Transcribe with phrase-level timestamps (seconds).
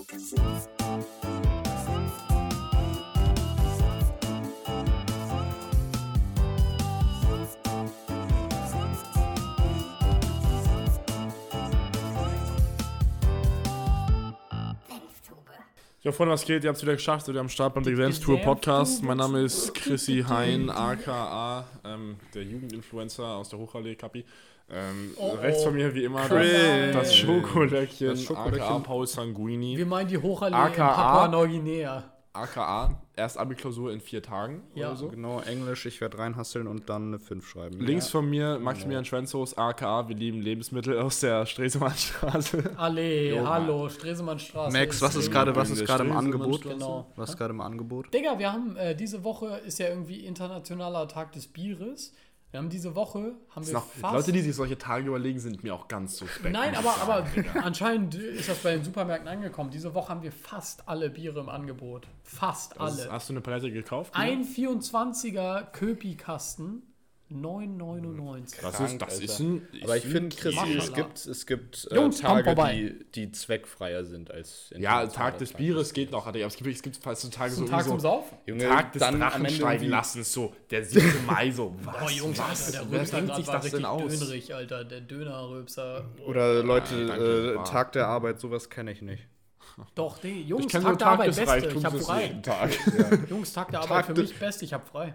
[0.00, 0.06] Ja,
[16.12, 16.64] Freunde, was geht?
[16.64, 17.28] Ihr habt es wieder geschafft.
[17.28, 19.02] Wir haben Start beim Sense Tour Podcast.
[19.02, 24.24] Mein Name ist Chrissy Hein, aka ähm, der Jugendinfluencer aus der Hochallee, Kapi.
[24.72, 25.64] Ähm, Oh, rechts oh.
[25.66, 26.92] von mir wie immer Cringe.
[26.92, 28.62] das Schokolöckchen, Das Schokolöckchen.
[28.62, 30.70] aka Paul Sanguini, Wir meinen die Hochallee AKA.
[30.70, 32.04] in Papua-Neuguinea.
[32.32, 34.88] aka erst Abiklausur in vier Tagen Ja.
[34.88, 35.08] oder so.
[35.08, 37.80] Genau, Englisch, ich werde reinhasseln und dann eine 5 schreiben.
[37.80, 42.74] Links von mir Maximilian Schwenzos, aka wir lieben Lebensmittel aus der Stresemannstraße.
[42.78, 44.76] Allee, Jo, hallo, Stresemannstraße.
[44.76, 46.12] Max, was ist gerade, was ist gerade im.
[46.16, 46.62] Angebot?
[46.62, 47.06] Genau.
[47.16, 48.12] Was ist gerade im Angebot?
[48.14, 52.14] Digga, wir haben äh, diese Woche ist ja irgendwie internationaler Tag des Bieres.
[52.50, 55.62] Wir haben diese Woche haben wir Noch, fast Leute, die sich solche Tage überlegen, sind
[55.62, 56.52] mir auch ganz suspekt.
[56.52, 57.24] Nein, aber, aber
[57.62, 59.70] anscheinend ist das bei den Supermärkten angekommen.
[59.70, 62.08] Diese Woche haben wir fast alle Biere im Angebot.
[62.24, 63.12] Fast Das ist- alle.
[63.12, 64.12] Hast du eine Palette gekauft?
[64.16, 66.82] Ein 24er Köpi-Kasten,
[67.32, 68.60] 9,99.
[68.60, 69.66] Das ist, das ist ein.
[69.82, 72.94] Aber ich finde, Chris, es gibt, es gibt äh, Jungs, kommt Tage, vorbei.
[73.14, 75.58] die, die zweckfreier sind als Ja, Tag des Tag.
[75.58, 77.98] Bieres geht noch, aber es gibt, es gibt fast so Tage so, Tag zum so
[78.00, 78.36] Saufen?
[78.46, 81.06] Junge, Tag des dann am Drachen Ende steigen irgendwie- lassen, so der 7.
[81.26, 81.74] Mai, so.
[81.82, 82.74] Was, Boah, Jungs, was?
[82.76, 84.18] Alter, der grad sich das denn aus?
[84.18, 84.84] dönerig, Alter.
[84.84, 86.04] Der Dönerrülpser.
[86.26, 87.64] Oder Leute, danke, äh.
[87.64, 89.26] Tag der Arbeit, sowas kenne ich nicht.
[89.94, 91.68] Doch, nee, Jungs, Ich Tag der Tag Arbeit Beste.
[91.76, 92.40] Ich hab frei.
[92.42, 92.70] Tag.
[93.30, 94.62] Jungs, Tag der Tag Arbeit für mich best.
[94.62, 95.14] Ich hab frei.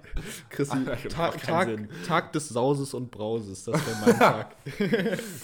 [0.49, 0.77] Chrissy,
[1.09, 1.69] Tag, Tag.
[2.07, 4.55] Tag des Sauses und Brauses, das wäre mein Tag.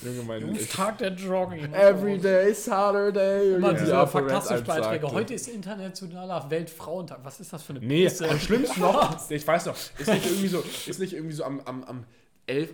[0.03, 1.73] Junge, mein Jungs, ich- Tag der Jogging.
[1.73, 3.55] Everyday Saturday.
[3.55, 5.01] Immer diese ja, fantastische Red Alp Beiträge.
[5.03, 5.15] sagte.
[5.15, 7.19] Heute ist internationaler Weltfrauentag.
[7.23, 8.29] Was ist das für eine Nee, Pisse?
[8.29, 11.59] am schlimmsten noch, ich weiß noch, ist nicht irgendwie so, ist nicht irgendwie so am,
[11.61, 12.05] am, am
[12.47, 12.73] 11.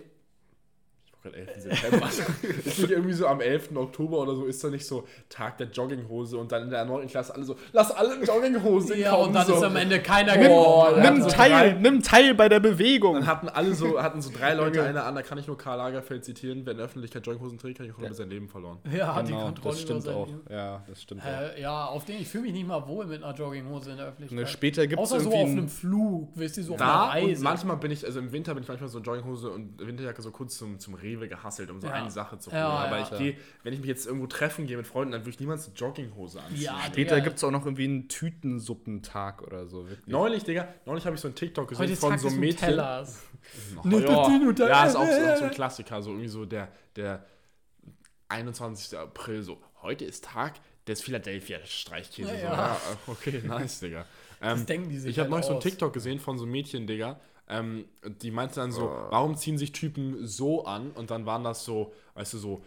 [1.22, 1.50] Gerade 11.
[1.58, 2.08] September.
[2.64, 3.70] ist nicht irgendwie so am 11.
[3.74, 7.08] Oktober oder so, ist da nicht so Tag der Jogginghose und dann in der 9.
[7.08, 9.28] Klasse alle so, lass alle in Jogginghose Ja, kommen.
[9.28, 9.54] und dann so.
[9.56, 11.02] ist am Ende keiner Boah, gekommen.
[11.14, 13.14] nimm, so teil, drei- nimm teil bei der Bewegung.
[13.14, 15.78] Dann hatten alle so, hatten so drei Leute eine an, da kann ich nur Karl
[15.78, 18.78] Lagerfeld zitieren, wer in der Öffentlichkeit Jogginghosen trägt, kann ich auch über sein Leben verloren.
[18.96, 20.26] Ja, hat die Genau, Kontrolle das über stimmt sein auch.
[20.28, 20.40] Leben.
[20.48, 21.56] Ja, das stimmt auch.
[21.56, 24.06] Äh, ja, auf den ich fühle mich nicht mal wohl mit einer Jogginghose in der
[24.06, 24.38] Öffentlichkeit.
[24.38, 27.22] Ne, später gibt's Außer so auf ein- einem Flug, wisst ihr, so auf Da einer
[27.24, 27.42] und Reise.
[27.42, 30.56] manchmal bin ich, also im Winter bin ich manchmal so Jogginghose und Winterjacke so kurz
[30.58, 31.94] zum, zum Rewe gehasselt, um so Ja.
[31.94, 32.60] eine Sache zu holen.
[32.60, 33.02] Ja, Aber ja.
[33.10, 35.66] ich gehe, wenn ich mich jetzt irgendwo treffen gehe mit Freunden, dann würde ich niemals
[35.66, 36.62] eine Jogginghose anziehen.
[36.62, 39.88] ja, Später gibt es auch noch irgendwie einen Tütensuppentag oder so.
[39.88, 40.06] Wirklich.
[40.06, 42.68] Neulich, Digga, neulich habe ich so einen TikTok gesehen Heute von Tag so einem Mädchen.
[42.70, 43.24] Nutellas.
[43.82, 47.24] Oh, ja, ja, ist auch so, auch so ein Klassiker, so irgendwie so der, der
[48.28, 48.98] 21.
[48.98, 50.54] April, so heute ist Tag
[50.86, 52.30] des Philadelphia Streichkäse.
[52.30, 52.52] Ja, so, ja.
[52.52, 54.04] ja, okay, nice, Digga.
[54.40, 55.60] Ähm, denken die sich ich habe halt neulich so ein.
[55.60, 57.20] TikTok gesehen von so einem Mädchen, Digga.
[57.48, 57.86] Ähm,
[58.22, 59.06] die meinte dann so, Oh.
[59.10, 60.90] warum ziehen sich Typen so an?
[60.90, 62.62] Und dann waren das so, weißt du, so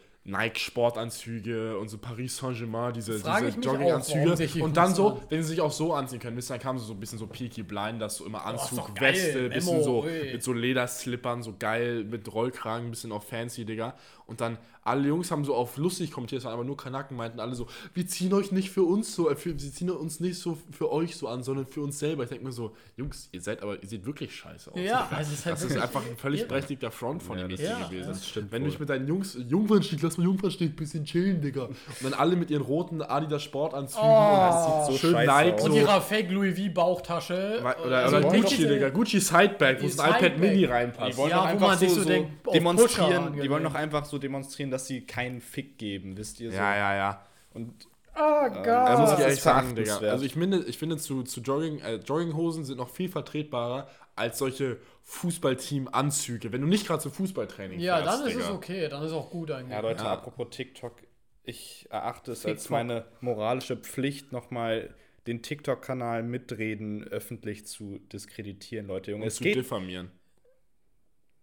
[0.71, 4.63] Nike-Sportanzüge und so Paris Saint-Germain, diese, diese Jogginganzüge.
[4.63, 6.99] Und dann so, an- wenn sie sich auch so anziehen können, dann kam so ein
[6.99, 10.31] bisschen so Peaky Blinders, so immer Anzug, geil, Weste, bisschen Memo, so ui.
[10.33, 13.95] mit so Lederslippern, so geil, mit Rollkragen, ein bisschen auch fancy, Digga.
[14.25, 17.39] Und dann alle Jungs haben so auf lustig kommentiert, es waren aber nur Kanaken, meinten
[17.39, 20.39] alle so, wir ziehen euch nicht für uns so, äh, für, wir ziehen uns nicht
[20.39, 22.23] so für euch so an, sondern für uns selber.
[22.23, 24.79] Ich denke mir so, Jungs, ihr seid aber, ihr seht wirklich scheiße aus.
[24.79, 27.61] Ja, also ist halt Das ist einfach ein völlig berechtigter Front von Ja, dem das-
[27.61, 28.07] ja, gewesen.
[28.07, 31.65] das stimmt Wenn du dich mit deinen Jungs, Jungfernstieg, lass mal Jungfernstieg, bisschen chillen, Digga.
[31.65, 34.07] Und dann alle mit ihren roten Adidas Sportanzügen Oh.
[34.07, 35.61] und das sieht so schön Nike aus.
[35.61, 35.65] so.
[35.67, 37.59] Und ihrer Fake Louis V Bauchtasche.
[37.61, 38.89] Oder, oder, Also oder nicht Gucci, Digga.
[38.89, 40.37] Gucci Sideback, wo Die ein iPad.
[40.39, 41.17] Mini Die reinpasst.
[41.17, 43.39] wollen Ja, doch wo einfach so, so so demonstrieren.
[43.41, 46.57] Die wollen doch einfach so demonstrieren, dass sie keinen Fick geben, wisst ihr so.
[46.57, 47.25] Ja, ja, ja.
[47.53, 48.99] Und Oh Da Gott.
[48.99, 49.97] muss ich das ehrlich ist sagen, Digga.
[49.99, 54.37] Also ich finde, ich finde zu, zu Jogging, äh, Jogginghosen sind noch viel vertretbarer als
[54.37, 56.51] solche Fußballteam-Anzüge.
[56.51, 58.45] Wenn du nicht gerade zum Fußballtraining Ja, fährst, dann ist Digga.
[58.45, 58.89] es okay.
[58.89, 59.71] Dann ist es auch gut eigentlich.
[59.71, 60.11] ja, Leute, Ja.
[60.13, 60.95] apropos TikTok,
[61.43, 62.71] ich erachte es als TikTok.
[62.71, 64.93] meine moralische Pflicht, nochmal
[65.27, 69.11] den TikTok-Kanal mitreden öffentlich zu diskreditieren, Leute.
[69.11, 70.11] Junge, Und es zu geht diffamieren.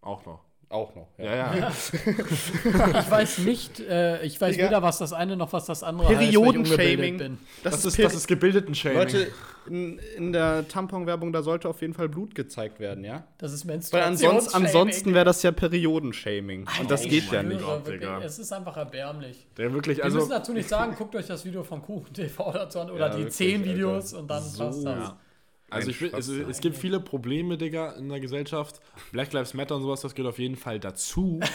[0.01, 0.45] Auch noch.
[0.71, 1.09] Auch noch.
[1.19, 1.73] Ja, ja.
[3.01, 4.69] Ich weiß nicht, äh, ich weiß Digga.
[4.69, 7.19] weder, was das eine noch was das andere weil Perioden-Shaming.
[7.19, 7.39] bin.
[7.63, 8.99] Das, ist, Peri- das ist gebildeten Shaming.
[8.99, 9.29] Leute,
[9.67, 13.25] in, in der Tampon-Werbung, da sollte auf jeden Fall Blut gezeigt werden, ja?
[13.39, 14.37] Das ist Weil Menstruationsshaming.
[14.37, 16.67] ansonsten, ansonsten wäre das ja Periodenshaming.
[16.81, 17.63] Und das geht ja nicht.
[17.63, 18.09] Gott, wirklich.
[18.25, 19.47] Es ist einfach erbärmlich.
[19.57, 20.19] Der wirklich, Wir also.
[20.19, 23.09] müssen dazu nicht sagen, guckt euch das Video von Kuchen TV dazu an oder Ja,
[23.11, 23.71] die wirklich, 10 Alter.
[23.73, 24.65] Videos und dann So.
[24.65, 25.13] passt das.
[25.71, 28.81] Also ich will, es, es gibt viele Probleme, Digga, in der Gesellschaft.
[29.13, 31.41] Black Lives Matter und sowas, das gehört auf jeden Fall dazu.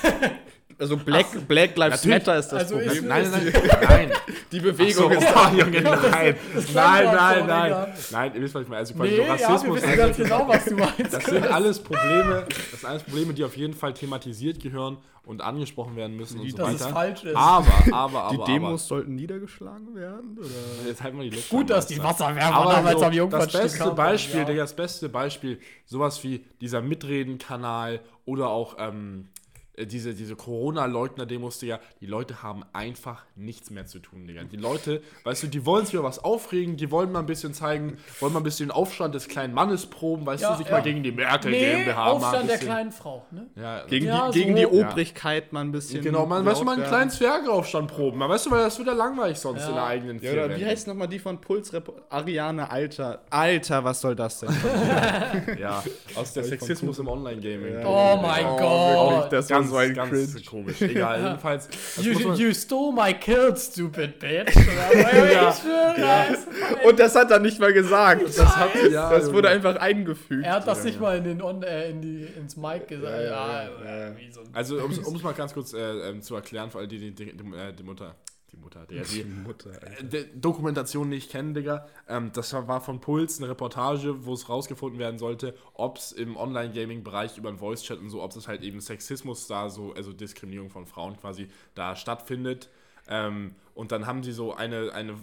[0.79, 2.25] Also Black, Black Lives Natürlich.
[2.25, 2.91] Matter ist das Also Problem.
[2.93, 4.11] ist- nein, nein, nein, nein.
[4.51, 8.63] Die Bewegung So, ist oh, Junge, nein, nein, das nein, nein, nein, ihr wisst, was
[8.63, 8.79] ich meine.
[8.79, 9.81] Also quasi Nee, so ja, wir Rassismus.
[9.83, 11.13] wissen ganz genau, was du meinst.
[11.13, 15.41] Das sind alles Probleme, das sind alles Probleme, die auf jeden Fall thematisiert gehören und
[15.41, 16.85] angesprochen werden müssen und so dass weiter.
[16.85, 17.35] es falsch ist.
[17.35, 20.37] Aber, aber, aber, Die Demos sollten niedergeschlagen werden?
[20.37, 20.47] Oder?
[20.47, 20.87] aber.
[20.89, 22.01] Jetzt halten wir die Luft Gut, dass die.
[22.03, 23.95] Wasserwerfer Aber damals so, am das Jungfernstieg beste haben.
[23.95, 24.45] Beispiel, Ja.
[24.45, 29.29] Digga, das beste Beispiel, sowas wie dieser Mitreden-Kanal oder auch ähm,
[29.75, 34.43] äh, diese, diese Corona-Leugner-Demos, Digga, die Leute haben einfach nichts mehr zu tun, Digga.
[34.43, 37.53] Die Leute, weißt du, die wollen sich über was aufregen, die wollen mal ein bisschen
[37.53, 40.67] zeigen, wollen mal ein bisschen den Aufstand des kleinen Mannes proben, weißt Ja, du, sich
[40.67, 40.73] ja.
[40.73, 43.47] mal gegen die Merkel Nee, GmbH mal Aufstand der bisschen, kleinen Frau, ne?
[43.55, 44.69] Ja, Gegen, Ja, die, gegen so.
[44.69, 44.87] die Ja.
[44.89, 46.03] Obrigkeit mal ein bisschen.
[46.03, 47.09] Genau, man, weißt du, mal einen kleinen.
[47.09, 48.17] Zwergeaufstand proben.
[48.17, 49.69] Man, weißt du, weil das wird ja langweilig sonst Ja.
[49.69, 51.71] in der eigenen Ja, vier oder wie heißt nochmal die von Puls?
[52.09, 53.21] Ariane, Alter.
[53.29, 54.49] Alter, was soll das denn?
[55.59, 55.83] Ja,
[56.15, 57.79] aus der Sexismus im Online-Gaming.
[57.81, 57.85] Ja.
[57.85, 59.31] Oh mein Gott.
[59.31, 60.81] das Ganz, ganz komisch.
[60.81, 61.67] Egal, jedenfalls.
[61.67, 64.55] das muss You, man- you stole my kill, stupid bitch.
[65.33, 65.49] Ja.
[65.49, 68.23] Ich es- Und das hat er nicht mal gesagt.
[68.37, 70.45] Das, hat, Ja, das wurde einfach eingefügt.
[70.45, 73.13] Er hat das nicht mal in den On, äh, in die, ins Mic gesagt.
[73.23, 74.11] Ja, ja, ja.
[74.31, 76.99] so ein Also, um es mal ganz kurz äh, ähm, zu erklären, für alle, die
[76.99, 78.15] die, die, die, äh, die Mutter,
[78.53, 81.87] die Mutter, die, die Mutter, äh, die Dokumentation nicht kennen, Digga.
[82.07, 86.37] Ähm, das war von Puls eine Reportage, wo es rausgefunden werden sollte, ob es im
[86.37, 90.69] Online-Gaming-Bereich über den Voice-Chat und so, ob es halt eben Sexismus da so, also Diskriminierung
[90.69, 92.69] von Frauen quasi da stattfindet.
[93.07, 95.15] Ähm, und dann haben sie so eine, eine,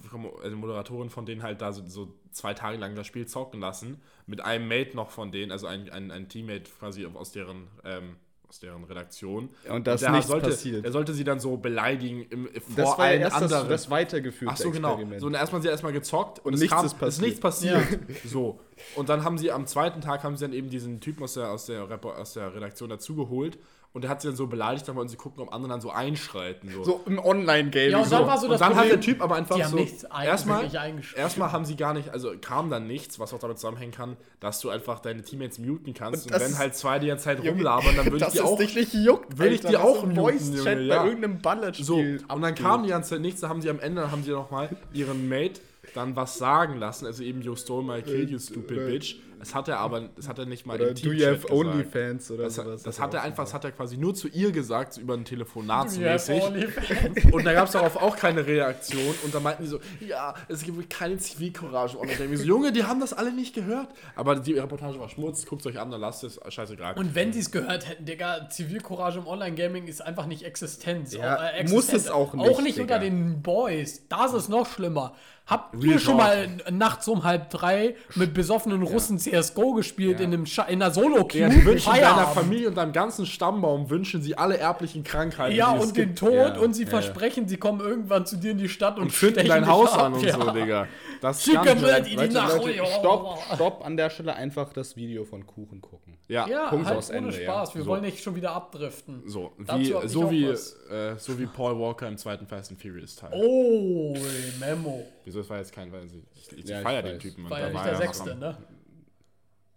[0.43, 4.03] eine Moderatorin von denen halt da so, so zwei Tage lang das Spiel zocken lassen,
[4.27, 8.17] mit einem Mate noch von denen, also ein, ein, ein Teammate quasi aus deren, ähm,
[8.51, 9.49] aus deren Redaktion.
[9.69, 10.85] Und da ist der nichts sollte, passiert.
[10.85, 13.69] Der sollte sie dann so beleidigen im, vor Das war ja allen erst anderen.
[13.69, 15.01] das, das weitergeführte Ach so, genau.
[15.19, 17.27] So, und erstmal sie erstmal gezockt und, Und es nichts kam, ist passiert.
[17.27, 17.87] nichts passiert.
[18.25, 18.59] So.
[18.97, 21.51] Und dann haben sie am zweiten Tag haben sie dann eben diesen Typen aus der,
[21.51, 23.59] aus der, aus der Redaktion dazugeholt
[23.93, 25.91] und der hat sie dann so beleidigt, dann wollten sie gucken, ob andere dann so
[25.91, 26.71] einschreiten.
[26.71, 26.85] So.
[26.85, 27.91] so im Online-Gaming.
[27.91, 29.65] Ja, und dann war so und das dann hat der Problem, Typ aber einfach die
[29.65, 29.77] haben so.
[29.77, 30.71] nichts erstmal,
[31.17, 34.61] erstmal haben sie gar nicht, also kam dann nichts, was auch damit zusammenhängen kann, dass
[34.61, 36.27] du einfach deine Teammates muten kannst.
[36.27, 38.59] Und, das wenn halt zwei die ganze Zeit rumlabern, dann würde ich die auch.
[38.59, 39.39] dich nicht juckt.
[39.39, 41.05] will ich die auch muten, Voice-Chat Junge, bei ja.
[41.05, 41.85] irgendeinem Ballerspiel.
[41.85, 41.97] So,
[42.33, 44.69] und dann kam die ganze Zeit nichts, da haben sie am Ende, haben sie nochmal
[44.93, 45.61] ihren Mate
[45.95, 49.17] dann was sagen lassen, also eben You stole my kill, you stupid bitch.
[49.41, 51.51] Das hat er aber, das hat er nicht mal Oder im do you have gesagt.
[51.53, 52.83] OnlyFans oder Das, sowas.
[52.83, 55.25] das hat er einfach, das hat er quasi nur zu ihr gesagt, so über ein
[55.25, 56.43] Telefonat Ja, mäßig.
[56.43, 57.33] OnlyFans.
[57.33, 59.15] Und da gab es darauf auch keine Reaktion.
[59.25, 62.37] Und da meinten die so, ja, es gibt keine Zivilcourage im Online-Gaming.
[62.37, 63.89] So, Junge, die haben das alle nicht gehört.
[64.15, 66.95] Aber die Reportage war Schmutz, guckt euch an, dann lasst es, scheißegal.
[66.99, 71.15] Und wenn sie es gehört hätten, Digga, Zivilcourage im Online-Gaming ist einfach nicht Existenz.
[71.15, 72.97] Ja, Äh, muss es auch nicht, Auch nicht Digga.
[72.97, 74.07] unter den Boys.
[74.09, 75.15] Da ist es noch schlimmer.
[75.47, 76.27] Habt Real ihr schon talk.
[76.29, 80.25] mal nachts um halb drei mit besoffenen Russen CSGO gespielt Ja.
[80.27, 81.41] in, einem Scha in einer solo-Queue?
[81.43, 82.27] Ja, die wünschen deiner.
[82.29, 85.57] Familie und deinem ganzen Stammbaum wünschen sie alle erblichen Krankheiten.
[85.57, 86.19] Ja, und den gibt.
[86.19, 89.05] Tod Ja, und sie ja, versprechen, sie kommen irgendwann zu dir in die Stadt und,
[89.05, 90.05] Und finden dein Haus ab.
[90.05, 90.33] an und ja.
[90.35, 90.87] so, Digga.
[91.21, 92.57] Das ganz Blood in die Leute, Nacht.
[92.59, 96.17] Leute, stopp, stopp an der Stelle einfach das Video von Kuchen gucken.
[96.29, 97.53] Ja, Ja, Punkt halt aus ohne Ende, ja.
[97.53, 97.75] Spaß.
[97.75, 97.91] Wir So.
[97.91, 99.23] wollen nicht schon wieder abdriften.
[99.27, 103.31] so wie, so, wie, äh, so wie Paul Walker im zweiten Fast and Furious Teil.
[103.35, 104.17] Oh,
[104.61, 105.05] Memo.
[105.25, 106.13] Wieso, das war jetzt kein, weil ich,
[106.53, 107.19] ich, ich Ja, ich feiere den.
[107.19, 107.51] Typen.
[107.51, 108.57] War ja nicht der er Sechste, ne?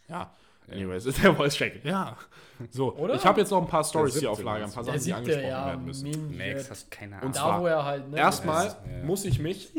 [0.09, 0.31] Ja.
[0.71, 1.83] Anyways, ist der Voice Check.
[1.83, 2.17] Ja.
[2.69, 3.15] So, Oder?
[3.15, 5.47] ich habe jetzt noch ein paar Stories hier auf Lager, ein paar Sachen, die angesprochen
[5.50, 5.65] ja.
[5.65, 6.38] werden müssen.
[6.38, 7.33] Max, hast keine Und Ahnung.
[7.33, 8.17] Da, zwar, wo er halt, ne?
[8.17, 9.03] Erstmal Ja.
[9.03, 9.71] muss ich mich.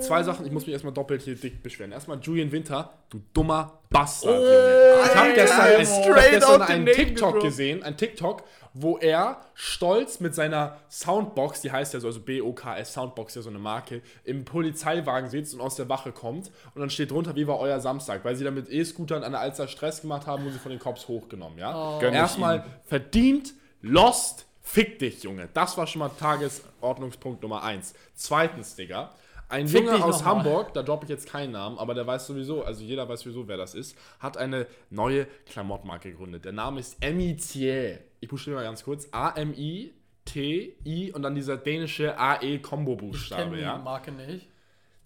[0.00, 1.92] Zwei Sachen, ich muss mich erstmal doppelt hier dick beschweren.
[1.92, 5.00] Erstmal Julian Winter, du dummer Bastard, Junge.
[5.04, 8.44] Ich habe gestern, ein, ich hab gestern einen TikTok gesehen, ein TikTok,
[8.74, 13.48] wo er stolz mit seiner Soundbox, die heißt ja so, also BOKS Soundbox, ja so
[13.48, 17.46] eine Marke, im Polizeiwagen sitzt und aus der Wache kommt und dann steht drunter, wie
[17.46, 20.52] war euer Samstag, weil sie dann mit E-Scootern an der Alster Stress gemacht haben, wurden
[20.52, 21.96] sie von den Cops hochgenommen, ja.
[21.96, 25.48] Ich Erstmal verdient, lost, fick dich, Junge.
[25.54, 27.94] Das war schon mal Tagesordnungspunkt Nummer eins.
[28.14, 29.14] Zweitens, Digga,
[29.48, 30.34] ein Fick Junge aus noch mal.
[30.36, 33.46] Hamburg, da droppe ich jetzt keinen Namen, aber der weiß sowieso, also jeder weiß sowieso,
[33.48, 36.44] wer das ist, hat eine neue Klamottmarke gegründet.
[36.44, 37.98] Der Name ist Amitié.
[38.20, 39.08] Ich buchstabiere mal ganz kurz.
[39.12, 43.78] A-M-I-T-I und dann dieser dänische Kennen AE-Kombo-Buchstabe, die ja.
[43.78, 44.48] Marke nicht.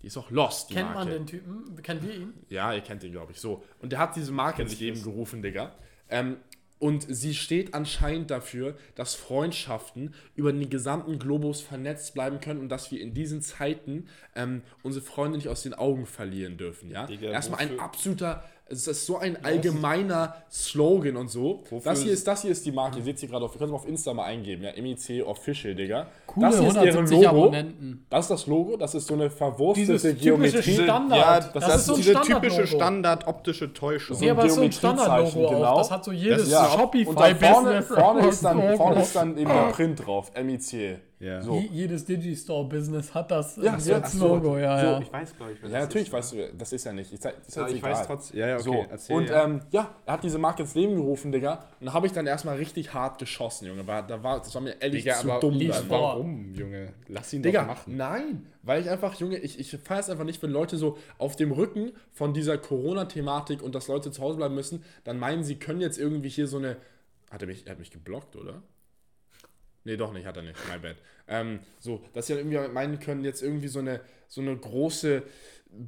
[0.03, 1.11] Die ist auch lost, die Kennt Marke.
[1.11, 1.83] man den Typen?
[1.83, 2.33] Kennt ihr ihn?
[2.49, 3.41] Ja, ihr kennt ihn, glaube ich.
[3.41, 3.63] So.
[3.81, 5.75] Und der hat diese Marke sich eben gerufen, Digga.
[6.09, 6.39] Ähm,
[6.81, 12.71] und sie steht anscheinend dafür, dass Freundschaften über den gesamten Globus vernetzt bleiben können und
[12.71, 16.91] dass wir in diesen Zeiten ähm, unsere Freunde nicht aus den Augen verlieren dürfen.
[16.91, 17.07] Ja?
[17.07, 21.63] Digga, Erstmal ein absoluter, es ist so ein allgemeiner Slogan und so.
[21.71, 23.59] Wofür Das hier, ist- das hier ist die Marke, ihr seht sie gerade auf, ihr
[23.59, 26.07] könnt es mal auf Insta mal eingeben, ja, MEC Official, Digga.
[26.27, 27.43] Coole das hier ist deren 170 Logo.
[27.45, 28.07] Abonnenten.
[28.09, 30.85] Das ist das Logo, das ist so eine verwurstelte Dieses typische Geometrie.
[30.85, 31.19] Standard.
[31.19, 34.17] Ja, das, das, ist so ein diese typische Standard optische Täuschung.
[34.21, 35.65] Nee, aber es ist so ein Geometriezeichen, Standardlogo genau.
[35.67, 35.79] auch.
[35.79, 37.87] Das hat so jedes Ja, und da vorne, Shopify-Business.
[37.89, 41.01] vorne, ist dann, vorne ist dann eben der Print drauf, MIC.
[41.21, 41.43] Ja.
[41.43, 41.55] So.
[41.59, 44.27] Je- Jedes Digistore-Business hat das Ja, so, ach so.
[44.37, 45.01] Logo, ja, So, ja.
[45.01, 45.63] Ich weiß, glaube ich.
[45.63, 47.13] Ja, natürlich weißt du, das ist ja nicht.
[47.13, 47.93] Ich, zeig- ist Ja, jetzt ich egal.
[47.93, 48.39] weiß trotzdem.
[48.41, 48.65] Ja, ja, okay.
[48.65, 49.45] So, Erzähl, und ja.
[49.45, 51.63] Ähm, ja, er hat diese Marke ins Leben gerufen, Digga.
[51.79, 53.87] Und da habe ich dann erstmal richtig hart geschossen, Junge.
[53.87, 55.59] War, da war, das war mir ehrlich Digga, zu aber dumm.
[55.59, 55.91] dann.
[55.91, 56.95] warum, Junge?
[57.09, 57.97] Lass ihn Digga, doch machen.
[57.99, 61.37] nein, weil ich einfach, Junge, ich, ich feiere es einfach nicht, wenn Leute so auf
[61.37, 65.57] dem Rücken von dieser Corona-Thematik und dass Leute zu Hause bleiben müssen, dann meinen, sie
[65.57, 66.79] können jetzt irgendwie hier so eine.
[67.31, 68.63] Hat er mich, er hat mich geblockt, oder?
[69.85, 70.57] Nee, doch nicht, hat er nicht.
[70.71, 70.97] My bad.
[71.29, 75.23] Ähm, so, dass sie dann irgendwie meinen können, jetzt irgendwie so eine, so eine große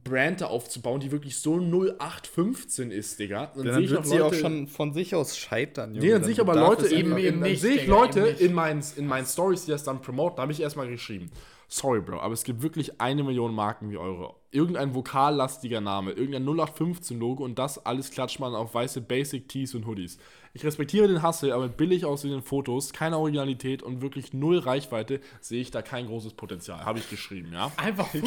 [0.05, 3.47] Brand da aufzubauen, die wirklich so 0815 ist, Digga.
[3.55, 6.07] Dann, Dann sehe ich wird noch sie auch Leute- schon von sich aus scheitern, Junge.
[6.07, 8.53] Nee, dann sehe ich aber Leute, eben- in, eben dann nicht, sehe ich Leute in
[8.55, 10.37] meinen, in meinen Stories, die das dann promoten.
[10.37, 11.31] Da habe ich erstmal geschrieben.
[11.69, 14.35] Sorry, Bro, aber es gibt wirklich eine Million Marken wie eure.
[14.51, 19.87] Irgendein vokallastiger Name, irgendein 0815-Logo und das alles klatscht man auf weiße Basic Tees und
[19.87, 20.19] Hoodies.
[20.54, 25.21] Ich respektiere den Hustle, aber mit billig aussehenden Fotos, keine Originalität und wirklich null Reichweite
[25.40, 26.85] sehe ich da kein großes Potenzial.
[26.85, 27.73] Habe ich geschrieben, ja?
[27.78, 28.21] Einfach full.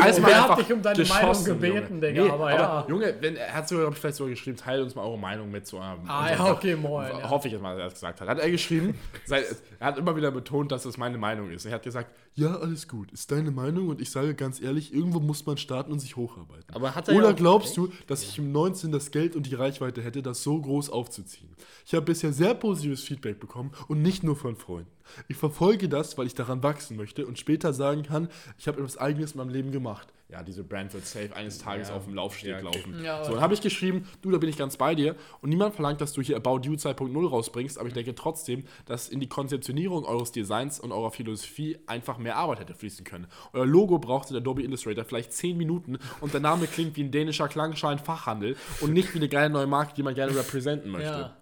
[0.00, 2.00] Alles mal Wer hat dich um deine Meinung gebeten, Junge.
[2.06, 2.22] Digga?
[2.24, 2.86] Nee, aber, ja.
[2.88, 5.50] Junge, wenn, er hat sogar, glaube ich, vielleicht sogar geschrieben, teilt uns mal eure Meinung
[5.50, 5.66] mit.
[5.66, 7.08] So, ähm, Ah, unserem- ja, okay, moin.
[7.18, 7.28] Ja.
[7.28, 8.28] Hoffe ich jetzt mal, dass er das gesagt hat.
[8.28, 8.94] Hat er geschrieben,
[9.26, 9.44] sei,
[9.78, 11.66] er hat immer wieder betont, dass es meine Meinung ist.
[11.66, 15.20] Er hat gesagt, ja, alles gut, ist deine Meinung und ich sage ganz ehrlich, irgendwo
[15.20, 16.74] muss man starten und sich hocharbeiten.
[16.74, 19.54] Aber hat er Oder ja- glaubst du, dass ich im 19 das Geld und die
[19.54, 21.49] Reichweite hätte, das so groß aufzuziehen?
[21.86, 24.90] Ich habe bisher sehr positives Feedback bekommen und nicht nur von Freunden.
[25.28, 28.28] Ich verfolge das, weil ich daran wachsen möchte und später sagen kann,
[28.58, 30.08] ich habe etwas Eigenes in meinem Leben gemacht.
[30.28, 31.96] Ja, diese Brand wird safe eines Tages Ja.
[31.96, 32.64] auf dem Laufsteg Ja, okay.
[32.64, 33.02] laufen.
[33.04, 35.16] Ja, so, dann habe ich geschrieben, du, da bin ich ganz bei dir.
[35.40, 39.08] Und niemand verlangt, dass du hier About You 2.0 rausbringst, aber ich denke trotzdem, dass
[39.08, 43.26] in die Konzeptionierung eures Designs und eurer Philosophie einfach mehr Arbeit hätte fließen können.
[43.52, 47.10] Euer Logo brauchte der Adobe Illustrator vielleicht 10 Minuten und der Name klingt wie ein
[47.10, 51.34] dänischer Klangschein-Fachhandel und nicht wie eine geile neue Marke, die man gerne representen möchte.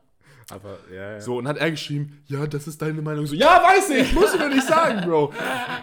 [0.51, 0.57] Ja.
[0.57, 1.21] Aber, ja, ja.
[1.21, 3.27] So, und hat er geschrieben, ja, das ist deine Meinung.
[3.27, 5.33] So, ja, weiß ich, muss ich mir nicht sagen, Bro.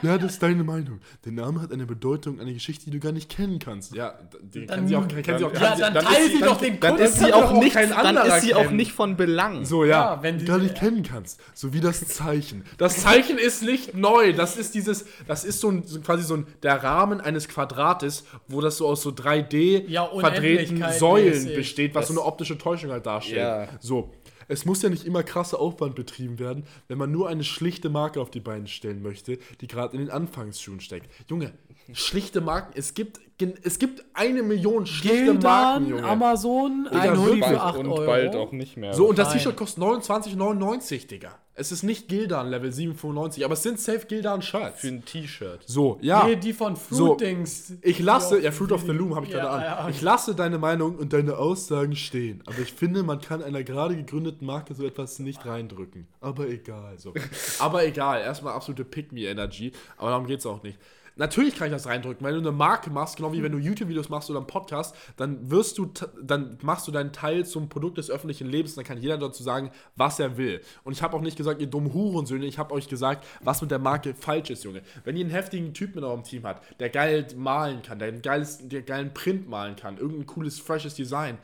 [0.01, 0.99] Ja, das ist deine Meinung.
[1.23, 3.93] Der Name hat eine Bedeutung, eine Geschichte, die du gar nicht kennen kannst.
[3.93, 6.39] Ja, die Dann- kennen sie auch, kennen sie auch Ja, dann, dann teil ist sie
[6.41, 7.05] doch den Dann Kunden.
[7.05, 9.65] ist sie kann auch nicht, kein dann anderer ist sie auch nicht von Belang.
[9.65, 11.39] So, ja, Ja, wenn die- gar nicht kennen kannst.
[11.53, 12.63] So wie das Zeichen.
[12.77, 14.33] Das Zeichen ist nicht neu.
[14.33, 18.25] Das ist dieses, das ist so, ein, so quasi so ein, der Rahmen eines Quadrates,
[18.47, 22.57] wo das so aus so 3D Ja, verdrehten Säulen besteht, was so Das- eine optische
[22.57, 23.37] Täuschung halt darstellt.
[23.37, 23.67] Ja.
[23.79, 24.11] So.
[24.47, 28.21] Es muss ja nicht immer krasser Aufwand betrieben werden, wenn man nur eine schlichte Marke
[28.21, 31.09] auf die Beine stellen möchte, die gerade in den Anfangsschuhen steckt.
[31.29, 31.53] Junge,
[31.93, 33.19] schlichte Marken, es gibt,
[33.63, 36.03] es gibt eine Million schlichte Marken, Gildan, Junge.
[36.03, 38.05] Amazon, Digga, ein Hoodie für 8 und Euro.
[38.05, 38.93] bald auch nicht mehr.
[38.93, 39.33] So, und das.
[39.33, 41.37] T-Shirt kostet 29,99, Digga.
[41.57, 44.81] Es ist nicht Gildan Level 795, aber es sind safe Gildan Shirts.
[44.81, 45.61] für ein T-Shirt.
[45.65, 46.25] So, ja.
[46.25, 47.73] Nee, die von So, Fruitings.
[47.81, 49.61] Ich lasse, ja, Fruit of the Loom habe ich Ja, gerade an.
[49.85, 49.89] ja.
[49.89, 52.43] Ich lasse deine Meinung und deine Aussagen stehen.
[52.45, 56.07] Aber ich finde, man kann einer gerade gegründeten Marke so etwas nicht reindrücken.
[56.19, 56.99] Aber egal.
[56.99, 57.13] So.
[57.59, 58.19] Aber egal.
[58.21, 59.71] Erstmal absolute Pick-Me-Energy.
[59.97, 60.77] Aber darum geht es auch nicht.
[61.17, 62.25] Natürlich kann ich das reindrücken.
[62.25, 65.49] Wenn du eine Marke machst, genau wie wenn du YouTube-Videos machst oder einen Podcast, dann
[65.49, 65.89] wirst du,
[66.21, 68.75] dann machst du deinen Teil zum Produkt des öffentlichen Lebens.
[68.75, 70.61] Dann kann jeder dazu sagen, was er will.
[70.83, 72.45] Und ich habe auch nicht gesagt, ihr dummen Hurensöhne.
[72.45, 74.81] Ich habe euch gesagt, was mit der Marke falsch ist, Junge.
[75.05, 78.21] Wenn ihr einen heftigen Typ mit eurem Team habt, der geil malen kann, der, ein
[78.21, 81.37] geiles, der geilen Print malen kann, irgendein cooles, freshes Design,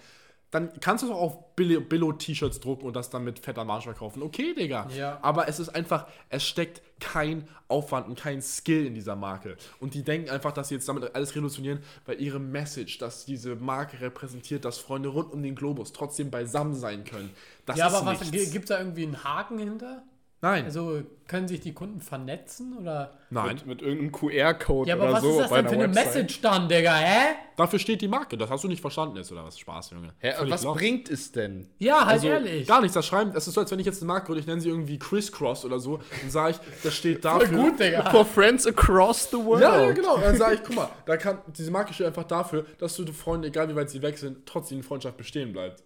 [0.51, 3.83] dann kannst du es auch auf Billo- Billo-T-Shirts drucken und das dann mit fetter Marge
[3.85, 4.21] verkaufen.
[4.21, 4.87] Okay, Digga.
[4.95, 5.17] Ja.
[5.21, 9.55] Aber es ist einfach, es steckt kein Aufwand und kein Skill in dieser Marke.
[9.79, 13.55] Und die denken einfach, dass sie jetzt damit alles revolutionieren, weil ihre Message, dass diese
[13.55, 17.31] Marke repräsentiert, dass Freunde rund um den Globus trotzdem beisammen sein können.
[17.65, 18.51] Das Ja, ist aber was, nichts.
[18.51, 20.03] gibt es da irgendwie einen Haken hinter?
[20.43, 20.65] Nein.
[20.65, 23.13] Also können sich die Kunden vernetzen oder?
[23.29, 23.55] Nein.
[23.57, 25.29] Mit, mit irgendeinem QR-Code Ja, aber oder was so.
[25.29, 26.05] ist das denn für eine Website.
[26.05, 27.35] Message dann, Digga, hä?
[27.55, 28.37] Dafür steht die Marke.
[28.37, 29.57] Das hast du nicht verstanden jetzt, oder was?
[29.59, 30.13] Spaß, Junge.
[30.17, 30.79] Hä, Völlig was lost.
[30.79, 31.69] bringt es denn?
[31.77, 32.67] Ja, halt Also, ehrlich.
[32.67, 34.47] Gar nichts, das schreiben, das ist so, als wenn ich jetzt eine Marke gründe, ich
[34.47, 37.47] nenne sie irgendwie Crisscross oder so, dann sage ich, das steht dafür.
[37.47, 38.09] Voll gut, Digga.
[38.09, 39.61] For friends across the world.
[39.61, 40.17] Ja, ja, genau.
[40.17, 43.47] Dann sage ich, guck mal, da kann, diese Marke steht einfach dafür, dass du Freunde,
[43.49, 45.83] egal wie weit sie weg sind, trotzdem die Freundschaft bestehen bleibt.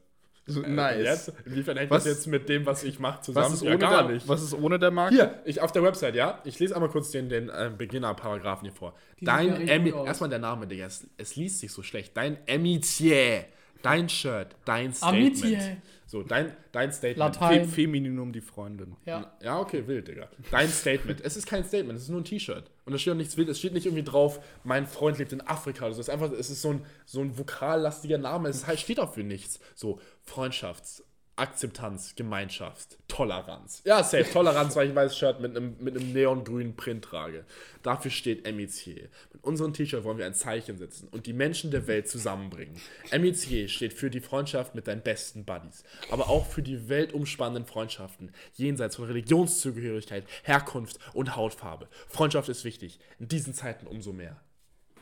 [0.47, 1.03] So, Äh, nice.
[1.03, 1.33] Jetzt?
[1.45, 3.47] Inwiefern hängt Was- das jetzt mit dem, was ich mache, zusammen?
[3.47, 4.27] Was ist, Ja, ohne gar der, nicht.
[4.27, 5.15] was ist ohne der Marke?
[5.15, 6.39] Hier, ich, auf der Website, ja?
[6.43, 8.93] Ich lese einmal kurz den, den äh, Beginner-Paragraphen hier vor.
[9.19, 10.05] ja Dein aus.
[10.07, 12.15] erstmal der Name, Digga, es, es liest sich so schlecht.
[12.15, 13.45] Dein Emitier,
[13.81, 15.43] dein Shirt, dein Statement.
[15.43, 15.77] Amitié.
[16.07, 17.17] So, dein, dein Statement.
[17.17, 17.65] Latein.
[17.65, 18.95] Fe Femininum die Freundin.
[19.05, 19.35] Ja.
[19.41, 20.29] Ja, okay, wild, Digga.
[20.51, 21.21] Dein Statement.
[21.21, 22.69] es ist kein Statement, es ist nur ein T-Shirt.
[22.85, 23.49] Und da steht auch nichts wild.
[23.49, 26.01] Es steht nicht irgendwie drauf, mein Freund lebt in Afrika oder so.
[26.01, 28.49] Es ist einfach, es ist so ein, so ein vokallastiger Name.
[28.49, 29.59] Es heißt, steht auch für nichts.
[29.73, 31.03] So, Freundschafts.
[31.37, 33.81] Akzeptanz, Gemeinschaft, Toleranz.
[33.83, 37.43] Ja, safe, Toleranz, weil ich ein weißes Shirt mit einem, mit einem neongrünen Print trage.
[37.83, 39.09] Dafür steht Amitié.
[39.45, 42.81] Unserem T-Shirt wollen wir ein Zeichen setzen und die Menschen der Welt zusammenbringen.
[43.11, 48.31] Amitié steht für die Freundschaft mit deinen besten Buddies, aber auch für die weltumspannenden Freundschaften,
[48.53, 51.87] jenseits von Religionszugehörigkeit, Herkunft und Hautfarbe.
[52.07, 54.41] Freundschaft ist wichtig, in diesen Zeiten umso mehr.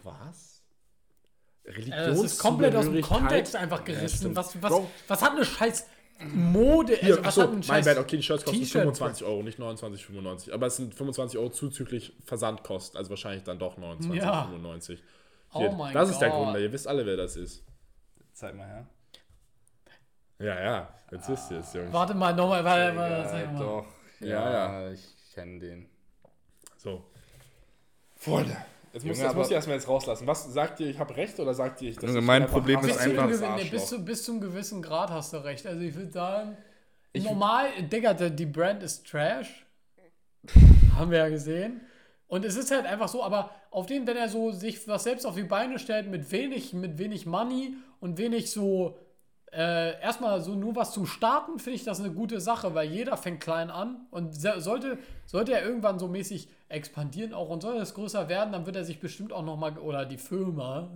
[0.03, 0.61] Was?
[1.63, 3.01] Äh, Das ist komplett aus dem?
[3.01, 4.17] Kontext einfach gerissen.
[4.17, 4.35] stimmt.
[4.35, 4.91] was, was, Bro.
[5.07, 5.85] was hat eine scheiß
[6.33, 6.95] Mode?
[6.95, 8.81] Hier, also, was achso, ein mein scheiß Bad, okay, die Shirts kosten T-Shirt?
[8.81, 10.51] 25 Euro, nicht 29,95.
[10.53, 14.13] Aber es sind 25 Euro zuzüglich Versandkosten, also wahrscheinlich dann doch 29,95.
[14.15, 14.99] Ja.
[15.55, 16.29] Oh mein das ist der.
[16.29, 17.63] Grund, ihr wisst alle, wer das ist.
[18.33, 18.87] Zeig mal her.
[20.39, 21.93] Ja, ja, jetzt wisst ihr es, Jungs.
[21.93, 23.59] Warte mal, nochmal, warte, warte, Ja, sag mal.
[23.59, 23.85] doch.
[24.19, 24.51] Ja,
[24.87, 25.89] Ja, ich kenne den.
[26.77, 27.05] So.
[28.15, 28.57] Freunde,
[28.93, 30.27] jetzt muss, Junge, das muss aber- ich erstmal jetzt rauslassen.
[30.27, 32.79] Was sagt ihr, ich habe recht oder sagt ihr, ich das Junge, ich mein Problem
[32.79, 33.71] ein ist einfach das Arschloch.
[33.71, 35.65] bis, zu, bis zu einem gewissen Grad hast du recht.
[35.65, 36.57] Also ich würde sagen,
[37.15, 39.65] normal, Digga, die- Brand ist Trash.
[40.95, 41.81] Haben wir ja gesehen.
[42.27, 45.25] Und es ist halt einfach so, aber auf dem, wenn er so sich was selbst
[45.25, 48.97] auf die Beine stellt mit wenig, mit wenig Money und wenig so,
[49.51, 53.17] äh, erstmal so nur was zum Starten, finde ich das eine gute Sache, weil jeder
[53.17, 54.97] fängt klein an und sollte,
[55.27, 58.83] sollte er irgendwann so mäßig expandieren auch und soll es größer werden, dann wird er
[58.83, 60.89] sich bestimmt auch nochmal, oder die Firma,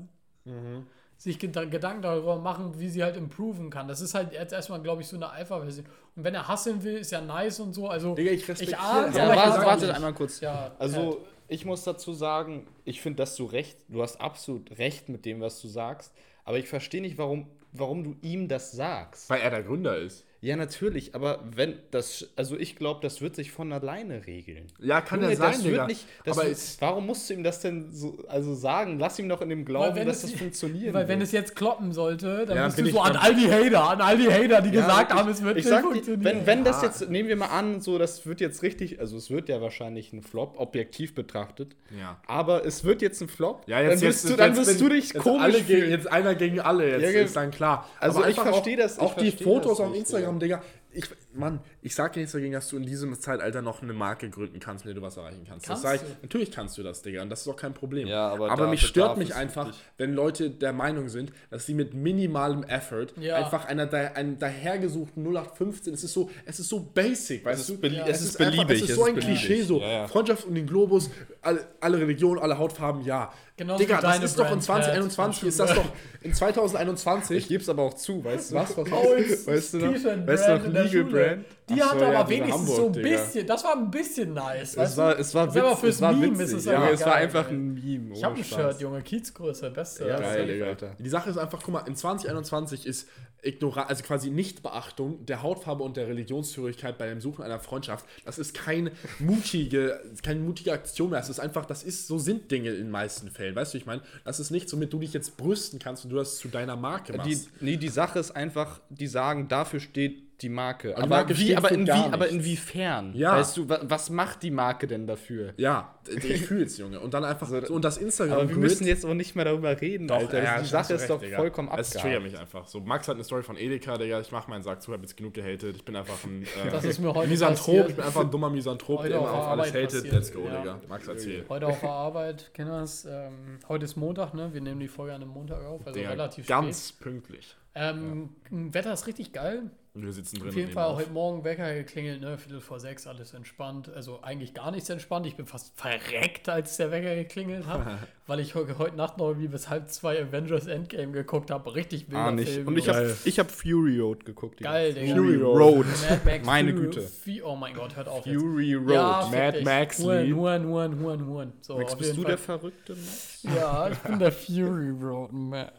[1.18, 3.88] sich Geda- Gedanken darüber machen, wie sie halt improven kann.
[3.88, 5.86] Das ist halt jetzt erstmal, glaube ich, so eine Alpha-Version.
[6.16, 7.90] Und wenn er hasseln will, ist ja nice und so.
[7.90, 9.18] Also, Digga, ich respektiere ahn's, das.
[9.18, 10.40] Ja, ich warte, einmal kurz.
[10.42, 15.10] Ja, also, ich muss dazu sagen, ich finde, dass du recht, du hast absolut recht
[15.10, 16.14] mit dem, was du sagst,
[16.46, 19.30] aber ich verstehe nicht, warum, warum du ihm das sagst.
[19.30, 20.24] Weil er der Gründer ist.
[20.40, 24.66] Ja, natürlich, aber wenn das, also ich glaube, das wird sich von alleine regeln.
[24.80, 25.78] Ja, kann Junge, ja sein, das Digga.
[25.78, 29.00] wird nicht, das aber wird, warum musst du ihm das denn so, also sagen?
[29.00, 31.28] Lass ihm doch in dem Glauben, wenn dass es- das funktionieren weil wenn wird.
[31.28, 34.00] es jetzt kloppen sollte, dann Ja, bist du ich so an all die Hater, an
[34.00, 35.20] all die Hater, die Ja, gesagt wirklich.
[35.20, 36.24] haben, es wird ich nicht sag dir, funktionieren.
[36.24, 36.88] wenn, wenn das Ja.
[36.90, 40.14] jetzt, nehmen wir mal an, so, das wird jetzt richtig, also es wird ja wahrscheinlich
[40.14, 41.76] ein Flop, objektiv betrachtet.
[42.00, 42.22] Ja.
[42.28, 43.64] Aber es wird jetzt ein Flop.
[43.66, 45.54] Ja, jetzt, dann wirst, jetzt, du, dann jetzt, wirst wenn- du dich jetzt komisch alle
[45.64, 45.90] gegen, fühlen.
[45.90, 47.90] Jetzt einer gegen alle, jetzt ist dann klar.
[48.00, 50.62] Also Aber ich verstehe das- ich Auch die Fotos das auf nicht, Instagram, Digga.
[50.98, 54.30] Ich, Mann, ich sag dir nichts dagegen, dass du in diesem Zeitalter noch eine Marke
[54.32, 55.68] gründen kannst, mit der du was erreichen kannst.
[55.68, 56.18] Kannst das sag ich, du.
[56.24, 57.22] natürlich kannst du das, Digga.
[57.22, 58.08] Und das ist auch kein Problem.
[58.08, 61.66] Ja, aber aber mich stört mich es einfach, wirklich- wenn Leute der Meinung sind, dass
[61.68, 63.36] sie mit minimalem Effort Ja.
[63.36, 67.70] einfach einer, da- einen dahergesuchten 0815, es ist so, es ist so basic, weißt ist
[67.70, 67.74] du?
[67.76, 69.40] belie- es, es ist ist einfach, beliebig, es ist es so ist ein beliebig.
[69.46, 70.08] Klischee, so Ja, ja.
[70.08, 71.10] Freundschaft und den Globus,
[71.44, 73.32] alle, alle Religionen, alle Hautfarben, ja.
[73.56, 75.50] Genauso Digga, das ist doch in Brand, 2021, Pat.
[75.50, 75.86] ist das doch
[76.22, 77.38] in 2021.
[77.38, 78.56] Ich geb's aber auch zu, weißt du?
[78.56, 80.06] Was, was, Paul's Weißt du noch- weißt
[80.48, 81.26] du noch Brand Legal Schule.
[81.26, 81.46] Brand?
[81.70, 83.10] Die Ach so, hatte ja, aber diese wenigstens Hamburg, so ein Digga.
[83.10, 84.70] bisschen, das war ein bisschen nice.
[84.72, 86.46] Es weißt war, es war ist aber witz- fürs es war Meme witzig.
[86.46, 88.14] ist es ja, aber es war geil, einfach ein Meme.
[88.16, 88.44] Ich habe ein.
[88.44, 90.08] Shirt, Junge, Kiezgröße, beste.
[90.08, 90.66] Ja, Das ist geil, Digga.
[90.68, 90.96] Alter.
[90.98, 93.08] Die Sache ist einfach, guck mal, in 2021 ist
[93.44, 98.06] Ignoranz, also quasi Nichtbeachtung der Hautfarbe und der Religionszugehörigkeit bei dem Suchen einer Freundschaft.
[98.26, 101.20] Das ist kein mutige, keine mutige Aktion mehr.
[101.20, 103.56] Das ist einfach, das ist, so sind Dinge in den meisten Fällen.
[103.56, 106.16] Weißt du, ich meine, das ist nicht, womit du dich jetzt brüsten kannst und du
[106.18, 107.50] das zu deiner Marke Die, machst.
[107.60, 110.90] nee, die Sache ist einfach, die sagen, dafür steht die Marke.
[110.90, 113.12] die Aber, Marke wie, aber, inwie, gar aber inwiefern?
[113.16, 113.34] Ja.
[113.38, 115.54] Weißt du, wa, was macht die Marke denn dafür?
[115.58, 117.00] ja, ich fühl's, Junge.
[117.02, 119.80] Und dann einfach, so, und das Instagram Aber wir müssen jetzt auch nicht mehr darüber
[119.82, 120.42] reden, Alter.
[120.42, 121.38] ja, die Sache ist recht, doch Digga.
[121.38, 122.24] vollkommen Es triggert abgehakt.
[122.32, 122.68] mich einfach.
[122.68, 124.20] So, Max hat eine Story von Edeka, Digga.
[124.22, 125.76] Ich mach meinen Sack zu, hab jetzt genug gehatet.
[125.76, 127.66] Ich bin einfach ein äh, Das ist mir heute Misanthrop.
[127.66, 127.90] passiert.
[127.90, 129.84] Ich bin einfach ein dummer Misanthrop, Heute der immer auf auf alles hatet.
[129.92, 130.60] passiert, Let's go, ja.
[130.60, 130.82] Digga.
[130.88, 131.46] Max, erzähl.
[131.50, 133.06] Heute auf der Arbeit, Kinders.
[133.10, 134.54] Ähm, heute ist Montag, ne?
[134.54, 137.46] Wir nehmen die Folge an einem Montag auf, also Digga, relativ ganz pünktlich.
[137.48, 137.58] spät.
[137.76, 139.64] Ähm, Wetter ist richtig geil.
[140.02, 140.98] Wir sitzen drin Auf jeden Fall auf.
[140.98, 142.38] heute Morgen Wecker geklingelt, ne?
[142.38, 143.90] Viertel vor sechs, alles entspannt.
[143.94, 145.26] Also eigentlich gar nichts entspannt.
[145.26, 147.86] Ich bin fast verreckt, als der Wecker geklingelt hat,
[148.28, 151.74] weil ich heute, Nacht noch irgendwie bis halb zwei Avengers Endgame geguckt habe.
[151.76, 152.50] Richtig wilder Ah, nicht.
[152.50, 152.68] Film.
[152.68, 154.60] Und ich habe ich hab Fury Road geguckt.
[154.60, 155.16] Geil, Digga.
[155.16, 155.58] Fury Road.
[155.60, 155.86] Road.
[156.10, 157.02] Mad Max Meine Fury- Güte.
[157.02, 158.40] Fu- Oh mein Gott, hört auf jetzt.
[158.40, 158.92] Fury Road.
[158.92, 159.62] Ja, Mad.
[159.64, 160.36] Max Huren.
[160.36, 161.54] Huren, Huren, Huren, Huren.
[161.62, 162.60] So, Max, bist du der Fall.
[162.60, 163.40] Verrückte, Max?
[163.44, 165.74] Ja, ich bin der Fury Road Max.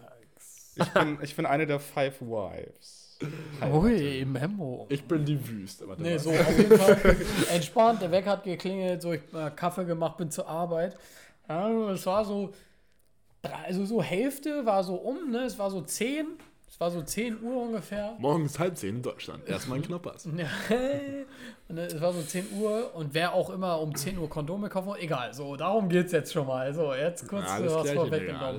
[0.77, 2.98] Ich bin, ich bin eine der Five Wives.
[3.73, 4.87] Ui, Memo.
[4.89, 5.89] Ich bin die Wüste.
[5.89, 6.19] Warte Nee, mal.
[6.19, 7.17] so auf jeden Fall
[7.53, 8.01] entspannt.
[8.03, 10.97] Der Wecker hat geklingelt, so ich äh, Kaffee gemacht, bin zur Arbeit.
[11.49, 12.53] Ja, es war so,
[13.67, 15.39] also so Hälfte war so um, ne?
[15.45, 16.27] Es war so 10.
[16.71, 18.15] Es war so 10 Uhr ungefähr.
[18.21, 19.49] Morgens halb zehn in Deutschland.
[19.49, 20.27] Erstmal ein Knoppers.
[20.27, 24.69] Und dann- es war so 10 Uhr und wer auch immer um 10 Uhr Kondome
[24.71, 26.73] kaufen egal, so, darum geht's jetzt schon mal.
[26.73, 28.59] So, jetzt kurz Ja, was vorweggenommen.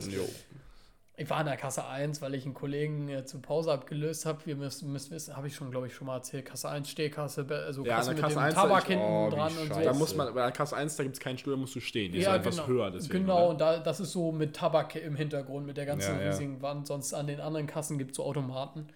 [1.20, 4.46] Ich war in der Kasse 1, weil ich einen Kollegen äh, zur Pause abgelöst habe.
[4.46, 6.46] Wir müssen, müssen wissen, habe ich schon, glaube ich, schon mal erzählt.
[6.46, 9.52] Kasse 1, Stehkasse, also Ja, Kasse mit dem Kasse 1 Tabak ich- hinten oh, dran
[9.58, 9.82] und so.
[9.82, 11.82] Da muss man, bei der Kasse 1, da gibt es keinen Stuhl, da musst du
[11.82, 12.14] stehen.
[12.14, 12.90] Die ist etwas höher.
[12.90, 13.50] Deswegen, genau, oder?
[13.50, 16.30] und da, das ist so mit Tabak im Hintergrund, mit der ganzen Ja, ja.
[16.30, 16.88] riesigen Wand.
[16.88, 18.88] Sonst an den anderen Kassen gibt es so Automaten.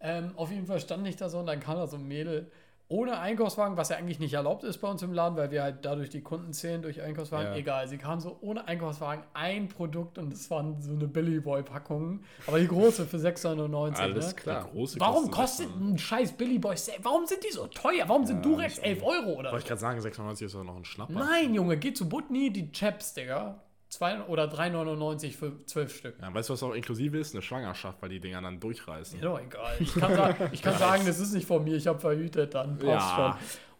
[0.00, 2.48] Ähm, auf jeden Fall stand ich da so und dann kam da so ein Mädel
[2.88, 5.84] ohne Einkaufswagen, was ja eigentlich nicht erlaubt ist bei uns im Laden, weil wir halt
[5.84, 7.52] dadurch die Kunden zählen durch Einkaufswagen.
[7.52, 7.56] Ja.
[7.56, 11.62] Egal, sie kam so ohne Einkaufswagen ein Produkt und das waren so eine Billy Boy
[11.62, 13.96] Packung, aber die große für 6,99.
[13.96, 14.34] Alles ne?
[14.34, 14.68] klar.
[14.98, 16.76] Warum kostet ein scheiß Billy Boy?
[17.02, 18.08] Warum sind die so teuer?
[18.08, 19.50] Warum sind Durex 11 Euro oder?
[19.50, 21.12] Wollte ich gerade sagen, 96 ist doch noch ein Schnapper.
[21.12, 23.65] Nein, Junge, geh zu Butni, die Chaps, Digga.
[23.88, 26.14] 2 oder 3,99 für 12 Stück.
[26.20, 27.34] Ja, weißt du, was auch inklusive ist?
[27.34, 29.20] Eine Schwangerschaft, weil die Dinger dann durchreißen.
[29.20, 29.74] Doch egal.
[29.78, 32.78] Ich kann, sagen, ich kann sagen, das ist nicht von mir, ich habe verhütet, dann
[32.78, 33.38] passt Ja.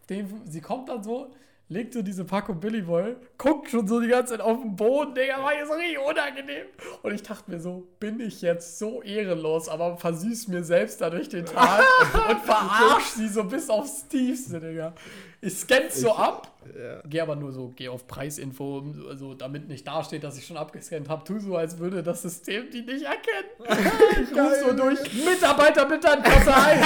[0.09, 0.43] schon.
[0.47, 1.33] Sie kommt dann so,
[1.69, 5.15] legt so diese Packung Billy Boy, guckt schon so die ganze Zeit auf den Boden,
[5.15, 6.67] Digga, war so richtig unangenehm.
[7.03, 11.29] Und ich dachte mir so, bin ich jetzt so ehrenlos, aber versüß mir selbst dadurch
[11.29, 11.83] den Tag
[12.31, 14.95] und verarsch sie so bis aufs Tiefste, Digga.
[15.47, 16.49] Ich scann's so ab,
[17.09, 21.09] geh aber nur so, geh auf Preisinfo, also damit nicht dasteht, dass ich schon abgescannt
[21.09, 23.51] habe, tu so, als würde das System die nicht erkennen.
[24.23, 26.81] Ich ruf so durch, Mitarbeiter bitte an Kasse 1.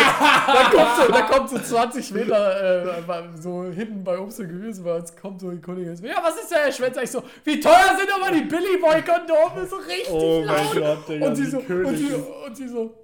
[0.46, 4.82] da, kommt so, da kommt so 20 Meter äh, so hinten bei Obst und Gemüse,
[4.82, 7.02] bei uns kommt so die Kollegin, so, ja, was ist der Herr Schwänzer?
[7.02, 9.66] Ich so, wie teuer sind aber die Billy Boy Kondome?
[9.66, 10.74] So richtig Oh mein laut.
[10.76, 12.12] Gott, Digga, und sie so, und sie,
[12.46, 12.94] und sie so,